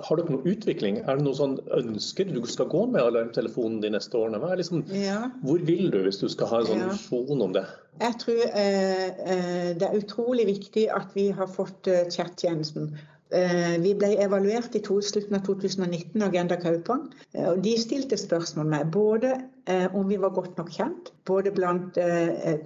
Har 0.04 0.18
dere 0.20 0.34
noe 0.34 0.52
utvikling? 0.52 0.98
Er 1.08 1.16
det 1.16 1.24
noe 1.24 1.36
sånn 1.38 1.56
ønsker 1.72 2.28
du 2.28 2.42
skal 2.50 2.68
gå 2.68 2.82
med 2.92 3.00
alarmtelefonen 3.00 3.80
de 3.80 3.90
neste 3.94 4.18
årene? 4.18 4.40
Liksom, 4.60 4.84
ja. 4.92 5.30
Hvor 5.40 5.62
vil 5.64 5.88
du 5.94 6.02
hvis 6.04 6.20
du 6.20 6.28
skal 6.28 6.50
ha 6.52 6.60
en 6.60 6.68
sånn 6.68 6.82
ja. 6.84 6.90
visjon 6.92 7.44
om 7.46 7.54
det? 7.56 7.64
Jeg 8.02 8.18
tror 8.20 8.42
eh, 8.44 9.06
eh, 9.08 9.70
det 9.80 9.88
er 9.88 9.96
utrolig 9.96 10.46
viktig 10.50 10.90
at 10.92 11.16
vi 11.16 11.30
har 11.32 11.48
fått 11.48 11.88
eh, 11.88 12.04
chattjenesten. 12.12 12.92
Eh, 13.34 13.78
vi 13.82 13.96
ble 13.98 14.12
evaluert 14.22 14.76
i 14.76 14.84
to, 14.84 15.00
slutten 15.02 15.40
av 15.40 15.46
2019 15.48 16.20
av 16.20 16.28
Agenda 16.28 16.60
Kaupang. 16.60 17.08
Eh, 17.32 17.48
og 17.54 17.64
de 17.64 17.72
stilte 17.80 18.20
spørsmål 18.20 18.68
med 18.76 18.92
både 18.94 19.32
eh, 19.32 19.48
om 19.66 20.06
vi 20.06 20.16
var 20.22 20.30
godt 20.30 20.58
nok 20.60 20.68
kjent, 20.70 21.08
både 21.26 21.50
blant 21.50 21.96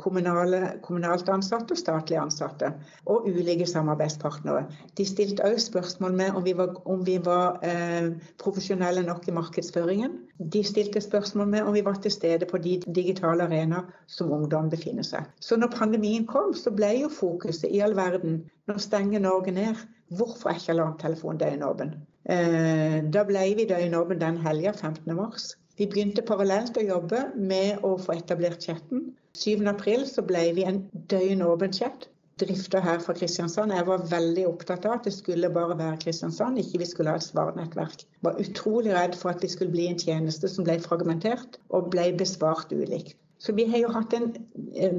kommunale, 0.03 0.59
kommunalt 0.85 1.29
ansatte 1.33 1.73
og 1.73 1.81
statlig 1.81 2.19
ansatte, 2.21 2.75
og 3.09 3.25
ulike 3.29 3.65
samarbeidspartnere. 3.67 4.67
De 4.99 5.07
stilte 5.09 5.45
også 5.45 5.67
spørsmål 5.71 6.13
med 6.13 6.37
om 6.37 6.45
vi 6.45 6.53
var, 6.57 6.75
om 6.85 7.07
vi 7.07 7.17
var 7.25 7.59
eh, 7.65 8.11
profesjonelle 8.43 9.03
nok 9.07 9.29
i 9.29 9.35
markedsføringen. 9.37 10.19
De 10.53 10.65
stilte 10.65 11.01
spørsmål 11.01 11.49
med 11.49 11.63
om 11.63 11.75
vi 11.75 11.85
var 11.85 11.95
til 12.03 12.13
stede 12.13 12.47
på 12.47 12.59
de 12.59 12.83
digitale 12.95 13.43
arenaer 13.43 13.89
som 14.07 14.33
ungdom 14.33 14.71
befinner 14.71 15.07
seg. 15.07 15.29
Så 15.41 15.57
når 15.57 15.73
pandemien 15.77 16.27
kom, 16.27 16.55
så 16.55 16.71
ble 16.71 16.93
jo 17.01 17.09
fokuset 17.13 17.71
i 17.71 17.81
all 17.85 17.97
verden 17.97 18.43
Nå 18.69 18.77
stenger 18.79 19.19
Norge 19.19 19.51
ned. 19.51 19.79
Hvorfor 20.15 20.51
er 20.51 20.59
ikke 20.61 20.75
alarmtelefonen 20.77 21.41
døgnåpen? 21.41 21.89
Eh, 22.31 23.01
da 23.11 23.25
ble 23.27 23.49
vi 23.59 23.67
døgnåpen 23.67 24.21
den 24.21 24.39
helga 24.45 24.73
15. 24.77 25.17
mars. 25.17 25.55
Vi 25.81 25.87
begynte 25.89 26.21
parallelt 26.29 26.77
å 26.77 26.83
jobbe 26.85 27.23
med 27.41 27.85
å 27.89 27.95
få 27.97 28.19
etablert 28.19 28.67
chatten. 28.67 29.15
7. 29.41 29.63
april 29.71 30.03
så 30.05 30.21
ble 30.29 30.43
vi 30.59 30.67
en 30.69 30.83
døgnåpen 31.09 31.73
chat. 31.73 32.05
Drifta 32.43 32.83
her 32.85 33.01
fra 33.01 33.15
Kristiansand. 33.17 33.73
Jeg 33.73 33.87
var 33.89 34.05
veldig 34.11 34.45
opptatt 34.51 34.85
av 34.85 34.99
at 34.99 35.09
det 35.09 35.15
skulle 35.17 35.49
bare 35.55 35.79
være 35.79 36.03
Kristiansand, 36.03 36.61
ikke 36.61 36.83
vi 36.83 36.91
skulle 36.91 37.15
ha 37.15 37.21
et 37.21 37.25
svarnettverk. 37.25 38.05
Jeg 38.05 38.27
var 38.29 38.37
utrolig 38.45 38.93
redd 38.93 39.17
for 39.17 39.33
at 39.33 39.41
vi 39.41 39.49
skulle 39.55 39.73
bli 39.73 39.89
en 39.89 39.99
tjeneste 40.05 40.53
som 40.53 40.69
ble 40.69 40.77
fragmentert 40.85 41.57
og 41.73 41.89
ble 41.97 42.11
besvart 42.21 42.77
ulikt. 42.77 43.17
Så 43.41 43.57
vi 43.57 43.65
har 43.73 43.81
jo 43.81 43.97
hatt 43.97 44.13
en 44.13 44.35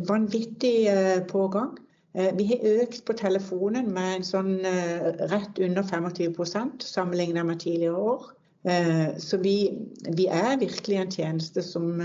vanvittig 0.10 0.76
eh, 0.89 1.22
pågang. 1.30 1.76
Eh, 2.17 2.34
vi 2.41 2.50
har 2.56 2.70
økt 2.82 3.06
på 3.06 3.20
telefonen 3.22 3.94
med 3.94 4.15
en 4.17 4.30
sånn 4.34 4.54
eh, 4.65 5.12
rett 5.30 5.62
under 5.62 5.86
25% 5.86 6.89
sammenlignet 6.89 7.46
med 7.46 7.62
tidligere 7.62 8.02
år. 8.17 8.32
Eh, 8.65 9.17
så 9.17 9.38
vi, 9.41 9.56
vi, 10.17 10.28
er 10.30 10.60
virkelig 10.60 10.97
en 10.97 11.12
tjeneste 11.12 11.63
som 11.65 12.02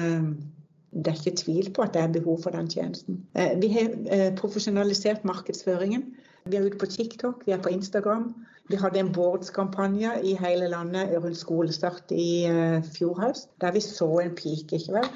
Det 0.97 1.11
er 1.13 1.19
ikke 1.19 1.37
tvil 1.37 1.67
på 1.77 1.83
at 1.83 1.93
det 1.93 2.01
er 2.03 2.13
behov 2.13 2.39
for 2.43 2.51
den 2.51 2.71
tjenesten. 2.71 3.19
Vi 3.61 3.69
har 3.69 3.91
profesjonalisert 4.37 5.25
markedsføringen. 5.29 6.05
Vi 6.47 6.57
er 6.57 6.65
ute 6.65 6.79
på 6.79 6.87
TikTok, 6.87 7.43
vi 7.47 7.53
er 7.53 7.61
på 7.61 7.69
Instagram. 7.69 8.35
Vi 8.71 8.77
hadde 8.77 9.03
en 9.03 9.13
boardskampanje 9.13 10.11
i 10.25 10.33
hele 10.41 10.69
landet 10.69 11.13
rundt 11.25 11.37
skolestart 11.37 12.11
i 12.11 12.49
fjor 12.97 13.21
høst, 13.21 13.51
der 13.61 13.73
vi 13.73 13.81
så 13.81 14.09
en 14.25 14.33
peak. 14.39 14.73
ikke 14.73 14.93
vel? 14.93 15.11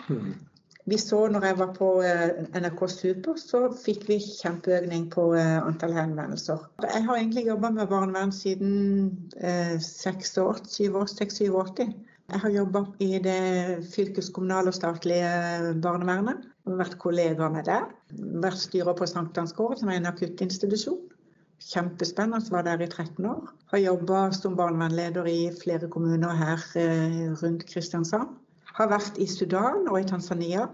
Vi 0.89 0.97
så 0.99 1.27
når 1.29 1.45
jeg 1.45 1.57
var 1.59 1.73
på 1.77 1.89
eh, 2.07 2.39
NRK 2.57 2.81
Super, 2.89 3.37
så 3.41 3.67
fikk 3.77 4.07
vi 4.09 4.17
kjempeøkning 4.25 5.09
på 5.13 5.27
eh, 5.37 5.59
antall 5.61 5.93
henvendelser. 5.97 6.63
Jeg 6.87 7.05
har 7.07 7.19
egentlig 7.19 7.45
jobba 7.51 7.71
med 7.75 7.91
barnevern 7.91 8.33
siden 8.33 9.11
eh, 9.37 9.77
6 9.77 10.39
år, 10.41 10.63
86. 10.65 11.43
Jeg 12.31 12.43
har 12.45 12.55
jobba 12.55 12.85
i 13.03 13.19
det 13.23 13.85
fylkeskommunale 13.93 14.71
og 14.73 14.79
statlige 14.79 15.75
barnevernet. 15.83 16.47
Vært 16.71 16.99
kollega 17.03 17.49
med 17.53 17.67
det. 17.67 17.81
Vært 18.43 18.61
styrer 18.63 18.97
på 18.97 19.09
Sankthansgården, 19.11 19.83
som 19.83 19.91
er 19.91 20.01
en 20.01 20.13
akuttinstitusjon. 20.13 21.01
Kjempespennende, 21.61 22.41
var 22.55 22.65
der 22.65 22.81
i 22.81 22.89
13 22.89 23.27
år. 23.29 23.51
Har 23.73 23.83
jobba 23.83 24.21
som 24.33 24.57
barnevernleder 24.57 25.27
i 25.29 25.41
flere 25.61 25.91
kommuner 25.93 26.39
her 26.39 26.63
eh, 26.79 27.27
rundt 27.43 27.67
Kristiansand. 27.69 28.40
Har 28.77 28.91
vært 28.93 29.19
i 29.21 29.27
Sudan 29.31 29.89
og 29.91 29.99
i 30.01 30.07
Tanzania. 30.09 30.69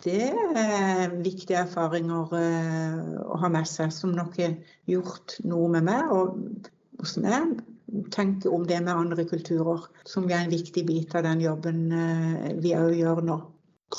Det 0.00 0.30
er 0.56 1.12
viktige 1.20 1.60
erfaringer 1.60 2.30
eh, 2.38 3.10
å 3.20 3.36
ha 3.42 3.50
med 3.52 3.68
seg, 3.68 3.92
som 3.92 4.14
nok 4.16 4.38
har 4.40 4.54
gjort 4.88 5.36
noe 5.44 5.68
med 5.74 5.84
meg. 5.90 6.14
Og 6.14 6.38
hvordan 6.96 7.28
jeg 7.28 8.06
tenker 8.14 8.54
om 8.54 8.64
det 8.68 8.80
med 8.80 8.94
andre 8.94 9.26
kulturer, 9.28 9.84
som 10.08 10.28
er 10.30 10.44
en 10.44 10.52
viktig 10.52 10.86
bit 10.88 11.14
av 11.18 11.26
den 11.28 11.44
jobben 11.44 11.88
eh, 11.92 12.50
vi 12.64 12.72
òg 12.78 12.96
gjør 12.96 13.24
nå. 13.28 13.38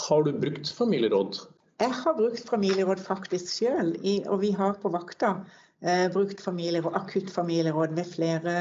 Har 0.08 0.26
du 0.26 0.32
brukt 0.42 0.74
familieråd? 0.74 1.44
Jeg 1.82 1.94
har 1.98 2.18
brukt 2.18 2.50
familieråd 2.50 3.02
faktisk 3.02 3.50
sjøl, 3.50 3.96
og 4.30 4.42
vi 4.42 4.52
har 4.58 4.76
på 4.82 4.90
vakta 4.94 5.36
eh, 5.86 6.08
brukt 6.14 6.42
familieråd, 6.42 6.94
akutt 6.98 7.30
familieråd 7.34 7.94
ved 7.98 8.10
flere, 8.10 8.56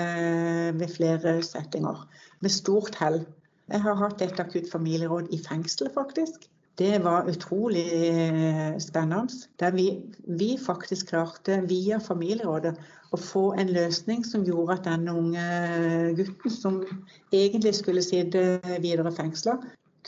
ved 0.76 0.92
flere 0.92 1.38
settinger. 1.46 2.04
Med 2.40 2.52
stort 2.52 3.00
hell. 3.00 3.22
Jeg 3.70 3.82
har 3.84 3.98
hatt 4.00 4.22
et 4.24 4.40
akutt 4.42 4.70
familieråd 4.70 5.30
i 5.34 5.38
fengselet, 5.44 5.94
faktisk. 5.94 6.48
Det 6.80 7.04
var 7.04 7.28
utrolig 7.28 7.84
eh, 7.92 8.78
spennende. 8.80 9.34
Der 9.60 9.70
vi, 9.70 10.02
vi, 10.26 10.56
faktisk 10.66 11.10
klarte 11.12 11.60
via 11.68 11.98
familierådet 12.00 12.72
å 13.12 13.18
få 13.20 13.42
en 13.60 13.72
løsning 13.74 14.24
som 14.24 14.46
gjorde 14.46 14.78
at 14.78 14.86
denne 14.88 15.12
unge 15.12 15.44
gutten, 16.16 16.54
som 16.54 16.80
egentlig 17.32 17.74
skulle 17.76 18.02
sitte 18.06 18.62
videre 18.80 19.12
fengsla, 19.12 19.58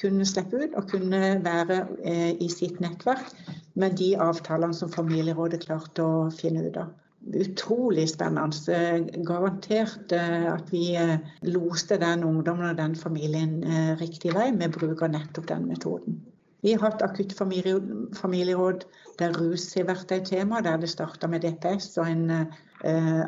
kunne 0.01 0.25
slippe 0.27 0.63
ut 0.63 0.79
og 0.79 0.89
kunne 0.89 1.21
være 1.45 1.83
eh, 2.01 2.33
i 2.41 2.49
sitt 2.49 2.81
nettverk 2.81 3.35
med 3.77 3.99
de 4.01 4.15
avtalene 4.17 4.75
som 4.75 4.91
familierådet 4.91 5.67
klarte 5.67 6.07
å 6.07 6.31
finne 6.33 6.65
ut 6.65 6.81
av 6.81 6.95
utrolig 7.31 8.09
spennende. 8.11 9.13
Garantert 9.27 10.13
eh, 10.13 10.49
at 10.53 10.73
vi 10.73 10.95
eh, 10.99 11.19
loste 11.43 11.99
den 12.01 12.25
ungdommen 12.25 12.71
og 12.71 12.79
den 12.79 12.97
familien 12.97 13.63
eh, 13.63 13.95
riktig 14.01 14.35
vei 14.35 14.51
med 14.53 14.75
bruk 14.75 15.03
av 15.03 15.15
nettopp 15.15 15.49
den 15.49 15.69
metoden. 15.71 16.21
Vi 16.63 16.75
har 16.75 16.85
hatt 16.85 17.03
akutt 17.03 17.33
familieråd 17.35 18.85
der 19.19 19.33
rus 19.35 19.73
har 19.75 19.89
vært 19.89 20.13
et 20.15 20.29
tema, 20.31 20.61
der 20.63 20.77
det 20.79 20.93
starta 20.93 21.27
med 21.27 21.43
DPS 21.43 21.97
og 21.99 22.07
en 22.07 22.53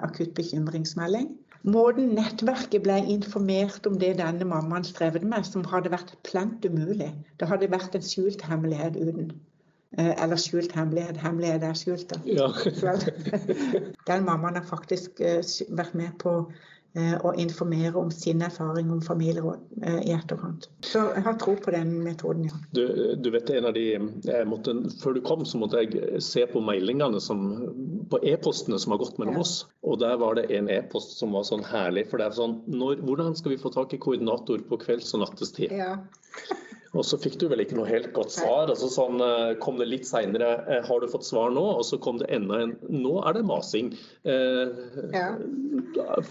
akutt 0.06 0.36
bekymringsmelding. 0.38 1.32
Måten 1.66 2.12
nettverket 2.14 2.84
ble 2.84 3.00
informert 3.10 3.88
om 3.90 3.98
det 3.98 4.12
denne 4.20 4.46
mammaen 4.46 4.86
strevde 4.86 5.26
med, 5.26 5.48
som 5.48 5.66
hadde 5.66 5.90
vært 5.90 6.14
plent 6.22 6.62
umulig. 6.62 7.10
Det 7.40 7.50
hadde 7.50 7.72
vært 7.74 7.98
en 7.98 8.06
skjult 8.06 8.46
hemmelighet 8.46 9.00
uten. 9.02 9.34
Eh, 9.98 10.22
eller 10.22 10.36
skjult 10.40 10.72
hemmelighet. 10.74 11.18
Hemmelighet 11.22 11.62
er 11.62 11.74
skjult. 11.78 12.08
Da. 12.10 12.20
Ja. 12.26 12.50
Den 14.08 14.24
mammaen 14.26 14.58
har 14.58 14.66
faktisk 14.66 15.20
eh, 15.22 15.42
vært 15.70 15.94
med 15.94 16.16
på 16.18 16.32
eh, 16.98 17.14
å 17.22 17.30
informere 17.38 17.94
om 18.00 18.10
sin 18.10 18.42
erfaring 18.42 18.90
om 18.90 19.02
familieråd 19.04 19.62
i 20.02 20.14
etterkant. 20.16 20.66
Så 20.82 21.04
jeg 21.14 21.24
har 21.26 21.38
tro 21.38 21.54
på 21.62 21.74
den 21.74 21.92
metoden, 22.02 22.48
ja. 22.50 22.58
Du, 22.74 22.82
du 23.20 23.30
vet 23.34 23.52
en 23.54 23.70
av 23.70 23.76
de, 23.76 23.86
måtte, 24.50 24.74
Før 25.02 25.14
du 25.14 25.22
kom, 25.26 25.46
så 25.46 25.62
måtte 25.62 25.84
jeg 25.84 26.22
se 26.24 26.42
på 26.50 26.62
meldingene 26.64 27.22
som, 27.22 27.46
på 28.10 28.22
e-postene 28.26 28.80
som 28.82 28.96
har 28.96 29.02
gått 29.04 29.22
mellom 29.22 29.38
ja. 29.38 29.46
oss. 29.46 29.56
Og 29.86 30.00
der 30.02 30.18
var 30.22 30.40
det 30.40 30.48
en 30.58 30.72
e-post 30.72 31.18
som 31.20 31.38
var 31.38 31.46
sånn 31.46 31.62
herlig. 31.70 32.08
For 32.10 32.18
det 32.18 32.32
er 32.32 32.38
sånn 32.40 32.60
når, 32.66 32.98
Hvordan 33.06 33.38
skal 33.38 33.54
vi 33.54 33.62
få 33.62 33.70
tak 33.74 33.94
i 33.94 34.02
koordinator 34.02 34.66
på 34.66 34.82
kvelds- 34.82 35.14
og 35.14 35.22
nattestid? 35.22 35.70
Ja. 35.70 36.00
Og 36.94 37.02
så 37.06 37.18
fikk 37.18 37.40
du 37.42 37.48
vel 37.50 37.64
ikke 37.64 37.76
noe 37.78 37.88
helt 37.88 38.12
godt 38.16 38.34
svar. 38.36 38.70
Altså 38.70 38.88
sånn, 38.92 39.18
eh, 39.24 39.56
kom 39.62 39.80
det 39.80 39.88
litt 39.90 40.06
seinere, 40.08 40.52
eh, 40.70 40.82
har 40.86 41.02
du 41.02 41.10
fått 41.10 41.26
svar 41.26 41.50
nå? 41.54 41.64
Og 41.80 41.84
så 41.86 41.98
kom 41.98 42.20
det 42.22 42.30
enda 42.34 42.62
en, 42.62 42.76
nå 42.86 43.16
er 43.26 43.38
det 43.38 43.44
masing. 43.48 43.92
Eh, 44.22 44.70
ja. 45.14 45.28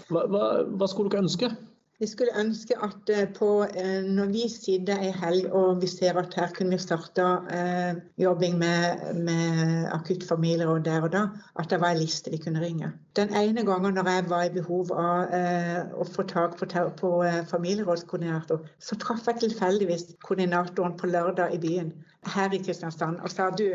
hva, 0.08 0.24
hva, 0.24 0.44
hva 0.72 0.88
skulle 0.90 1.12
dere 1.12 1.26
ønske? 1.26 1.52
Vi 2.02 2.06
skulle 2.10 2.34
ønske 2.40 2.74
at 2.82 3.10
eh, 3.12 3.28
på, 3.36 3.48
eh, 3.64 4.02
når 4.02 4.30
vi 4.32 4.48
sitter 4.50 4.98
ei 4.98 5.12
helg 5.14 5.52
og 5.54 5.82
vi 5.82 5.86
ser 5.86 6.16
at 6.18 6.34
her 6.34 6.50
kunne 6.56 6.74
vi 6.74 6.82
starta 6.82 7.26
eh, 7.54 8.00
jobbing 8.18 8.56
med, 8.58 9.04
med 9.14 9.86
akutt 9.94 10.26
familieråd 10.26 10.82
der 10.88 11.06
og 11.06 11.12
da, 11.12 11.22
at 11.58 11.70
det 11.70 11.78
var 11.80 11.94
ei 11.94 12.00
liste 12.00 12.32
vi 12.34 12.40
kunne 12.42 12.62
ringe. 12.64 12.90
Den 13.16 13.30
ene 13.38 13.62
gangen 13.62 13.94
når 13.94 14.10
jeg 14.10 14.24
var 14.30 14.42
i 14.42 14.54
behov 14.56 14.90
av 14.90 15.36
eh, 15.38 15.84
å 15.94 16.06
få 16.08 16.26
tak 16.34 16.58
på, 16.58 16.66
på 16.98 17.12
eh, 17.28 17.44
familierådskoordinator, 17.52 18.66
så 18.82 18.98
traff 18.98 19.30
jeg 19.30 19.44
tilfeldigvis 19.44 20.08
koordinatoren 20.26 20.98
på 20.98 21.12
lørdag 21.14 21.54
i 21.54 21.62
byen 21.62 21.94
her 22.34 22.50
i 22.50 22.58
Kristiansand 22.58 23.22
og 23.22 23.30
sa 23.30 23.52
du, 23.54 23.68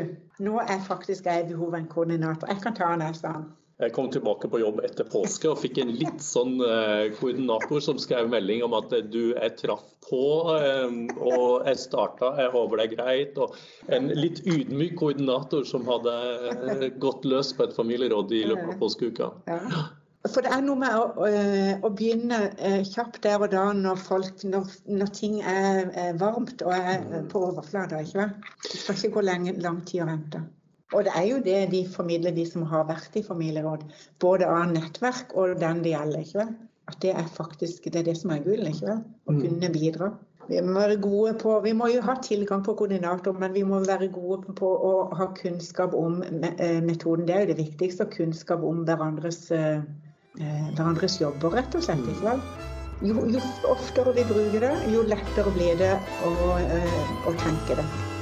nå 0.44 0.60
er 0.60 0.84
faktisk 0.84 1.24
jeg 1.24 1.46
i 1.46 1.50
behov 1.54 1.72
av 1.72 1.80
en 1.80 1.88
koordinator. 1.88 2.52
Jeg 2.52 2.60
kan 2.66 2.76
ta 2.76 2.92
han, 2.92 3.06
jeg, 3.08 3.16
sa 3.22 3.32
han. 3.38 3.48
Jeg 3.80 3.94
kom 3.96 4.10
tilbake 4.12 4.48
på 4.52 4.58
jobb 4.60 4.82
etter 4.84 5.06
påske 5.08 5.48
og 5.48 5.60
fikk 5.62 5.78
en 5.80 5.92
litt 5.96 6.20
sånn 6.24 6.58
eh, 6.64 7.06
koordinator 7.16 7.80
som 7.84 8.00
skrev 8.00 8.28
melding 8.28 8.64
om 8.66 8.74
at 8.76 8.92
du, 9.08 9.32
jeg 9.32 9.54
traff 9.56 9.86
på 10.04 10.24
eh, 10.52 10.98
og 11.16 11.64
jeg 11.64 11.80
starta, 11.80 12.34
jeg 12.42 12.52
håper 12.52 12.82
det 12.82 12.86
er 12.86 12.92
greit. 12.98 13.40
Og 13.40 13.56
en 13.96 14.10
litt 14.12 14.42
ydmyk 14.44 14.98
koordinator 15.00 15.64
som 15.68 15.88
hadde 15.88 16.18
eh, 16.52 16.84
gått 17.00 17.24
løs 17.24 17.54
på 17.56 17.64
et 17.64 17.74
familieråd 17.76 18.36
i 18.36 18.44
løpet 18.52 18.74
av 18.74 18.78
påskeuka. 18.84 19.32
For 20.28 20.44
det 20.44 20.52
er 20.52 20.60
noe 20.66 20.76
med 20.76 21.00
å, 21.00 21.32
å 21.88 21.94
begynne 21.96 22.42
kjapt 22.84 23.22
der 23.24 23.40
og 23.40 23.48
da 23.54 23.70
når, 23.72 24.02
folk, 24.04 24.44
når, 24.44 24.68
når 24.92 25.12
ting 25.16 25.40
er, 25.40 25.86
er, 25.96 26.12
varmt 26.20 26.60
og 26.66 26.76
er 26.76 27.22
på 27.32 27.46
overflata. 27.48 28.04
Det 28.04 28.76
skal 28.76 28.98
ikke 28.98 29.14
gå 29.16 29.28
lenge, 29.30 29.56
lang 29.64 29.80
tid 29.88 30.04
å 30.04 30.10
vente. 30.12 30.44
Og 30.90 31.06
det 31.06 31.12
er 31.14 31.26
jo 31.28 31.38
det 31.44 31.58
de 31.70 31.84
formidler, 31.88 32.34
de 32.34 32.46
som 32.48 32.64
har 32.66 32.88
vært 32.88 33.14
i 33.18 33.22
familieråd. 33.26 33.84
Både 34.22 34.48
av 34.50 34.72
nettverk 34.72 35.36
og 35.38 35.60
den 35.60 35.84
det 35.84 35.94
gjelder. 35.94 36.24
ikke 36.24 36.42
vel? 36.42 36.56
At 36.90 36.98
det 37.04 37.12
er 37.14 37.30
faktisk 37.30 37.86
det, 37.86 38.00
er 38.00 38.08
det 38.10 38.16
som 38.18 38.34
er 38.34 38.42
gull. 38.42 38.66
ikke 38.66 38.88
vel? 38.88 39.04
Å 39.28 39.36
mm. 39.36 39.40
kunne 39.44 39.72
bidra. 39.76 40.10
Vi 40.50 40.58
må 40.66 40.80
være 40.80 40.96
gode 40.98 41.36
på, 41.38 41.52
vi 41.62 41.72
må 41.78 41.86
jo 41.92 42.00
ha 42.02 42.16
tilgang 42.26 42.64
på 42.66 42.74
koordinator, 42.74 43.36
men 43.38 43.52
vi 43.54 43.62
må 43.62 43.78
være 43.86 44.08
gode 44.10 44.50
på 44.58 44.66
å 44.66 44.92
ha 45.14 45.28
kunnskap 45.38 45.94
om 45.94 46.24
eh, 46.26 46.80
metoden. 46.82 47.28
Det 47.28 47.36
er 47.36 47.44
jo 47.44 47.52
det 47.52 47.60
viktigste. 47.60 48.08
Kunnskap 48.10 48.66
om 48.66 48.82
hverandres, 48.88 49.44
eh, 49.54 49.84
eh, 50.40 50.68
hverandres 50.74 51.20
jobber, 51.22 51.54
rett 51.54 51.78
og 51.78 51.86
slett. 51.86 52.02
ikke 52.02 52.32
vel? 52.32 52.46
Jo, 53.06 53.22
jo 53.30 53.40
oftere 53.70 54.16
vi 54.18 54.26
bruker 54.28 54.66
det, 54.66 54.76
jo 54.92 55.06
lettere 55.06 55.54
blir 55.54 55.78
det 55.78 55.94
å, 56.26 56.32
å 57.30 57.38
tenke 57.46 57.78
det. 57.78 58.19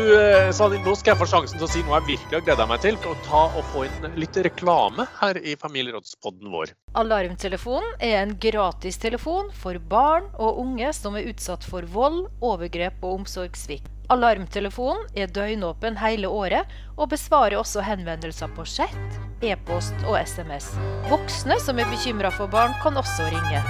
Du, 0.00 0.52
sa 0.52 0.52
så 0.52 0.68
nå 0.80 0.92
skal 0.96 1.12
jeg 1.12 1.18
få 1.20 1.26
sjansen 1.28 1.58
til 1.58 1.66
å 1.66 1.68
si 1.68 1.80
noe 1.84 1.98
jeg 1.98 2.06
virkelig 2.14 2.38
har 2.38 2.44
gleda 2.46 2.66
meg 2.70 2.80
til. 2.80 2.96
Å 3.04 3.12
ta 3.26 3.42
og 3.52 3.66
få 3.68 3.82
inn 3.84 4.14
litt 4.16 4.36
reklame 4.46 5.04
her 5.18 5.36
i 5.44 5.52
familierådspodden 5.60 6.48
vår. 6.52 6.72
Alarmtelefonen 7.00 7.98
er 8.00 8.22
en 8.22 8.32
gratis 8.40 8.96
telefon 9.02 9.50
for 9.52 9.76
barn 9.92 10.30
og 10.40 10.62
unge 10.62 10.92
som 10.96 11.18
er 11.20 11.28
utsatt 11.28 11.66
for 11.68 11.84
vold, 11.92 12.22
overgrep 12.40 13.04
og 13.04 13.18
omsorgssvikt. 13.18 13.90
Alarmtelefonen 14.10 15.04
er 15.20 15.28
døgnåpen 15.30 16.00
hele 16.00 16.32
året, 16.32 16.72
og 16.96 17.12
besvarer 17.12 17.60
også 17.60 17.84
henvendelser 17.84 18.50
på 18.56 18.64
chat, 18.66 19.20
e-post 19.44 19.94
og 20.06 20.16
SMS. 20.16 20.72
Voksne 21.12 21.60
som 21.60 21.78
er 21.78 21.92
bekymra 21.92 22.32
for 22.34 22.48
barn, 22.50 22.72
kan 22.80 22.96
også 22.98 23.28
ringe. 23.28 23.60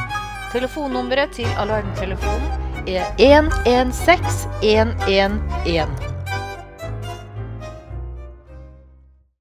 Telefonnummeret 0.54 1.34
til 1.42 1.50
alarmtelefonen 1.58 2.86
er 2.86 3.10
116 3.18 4.48
111. 4.62 6.19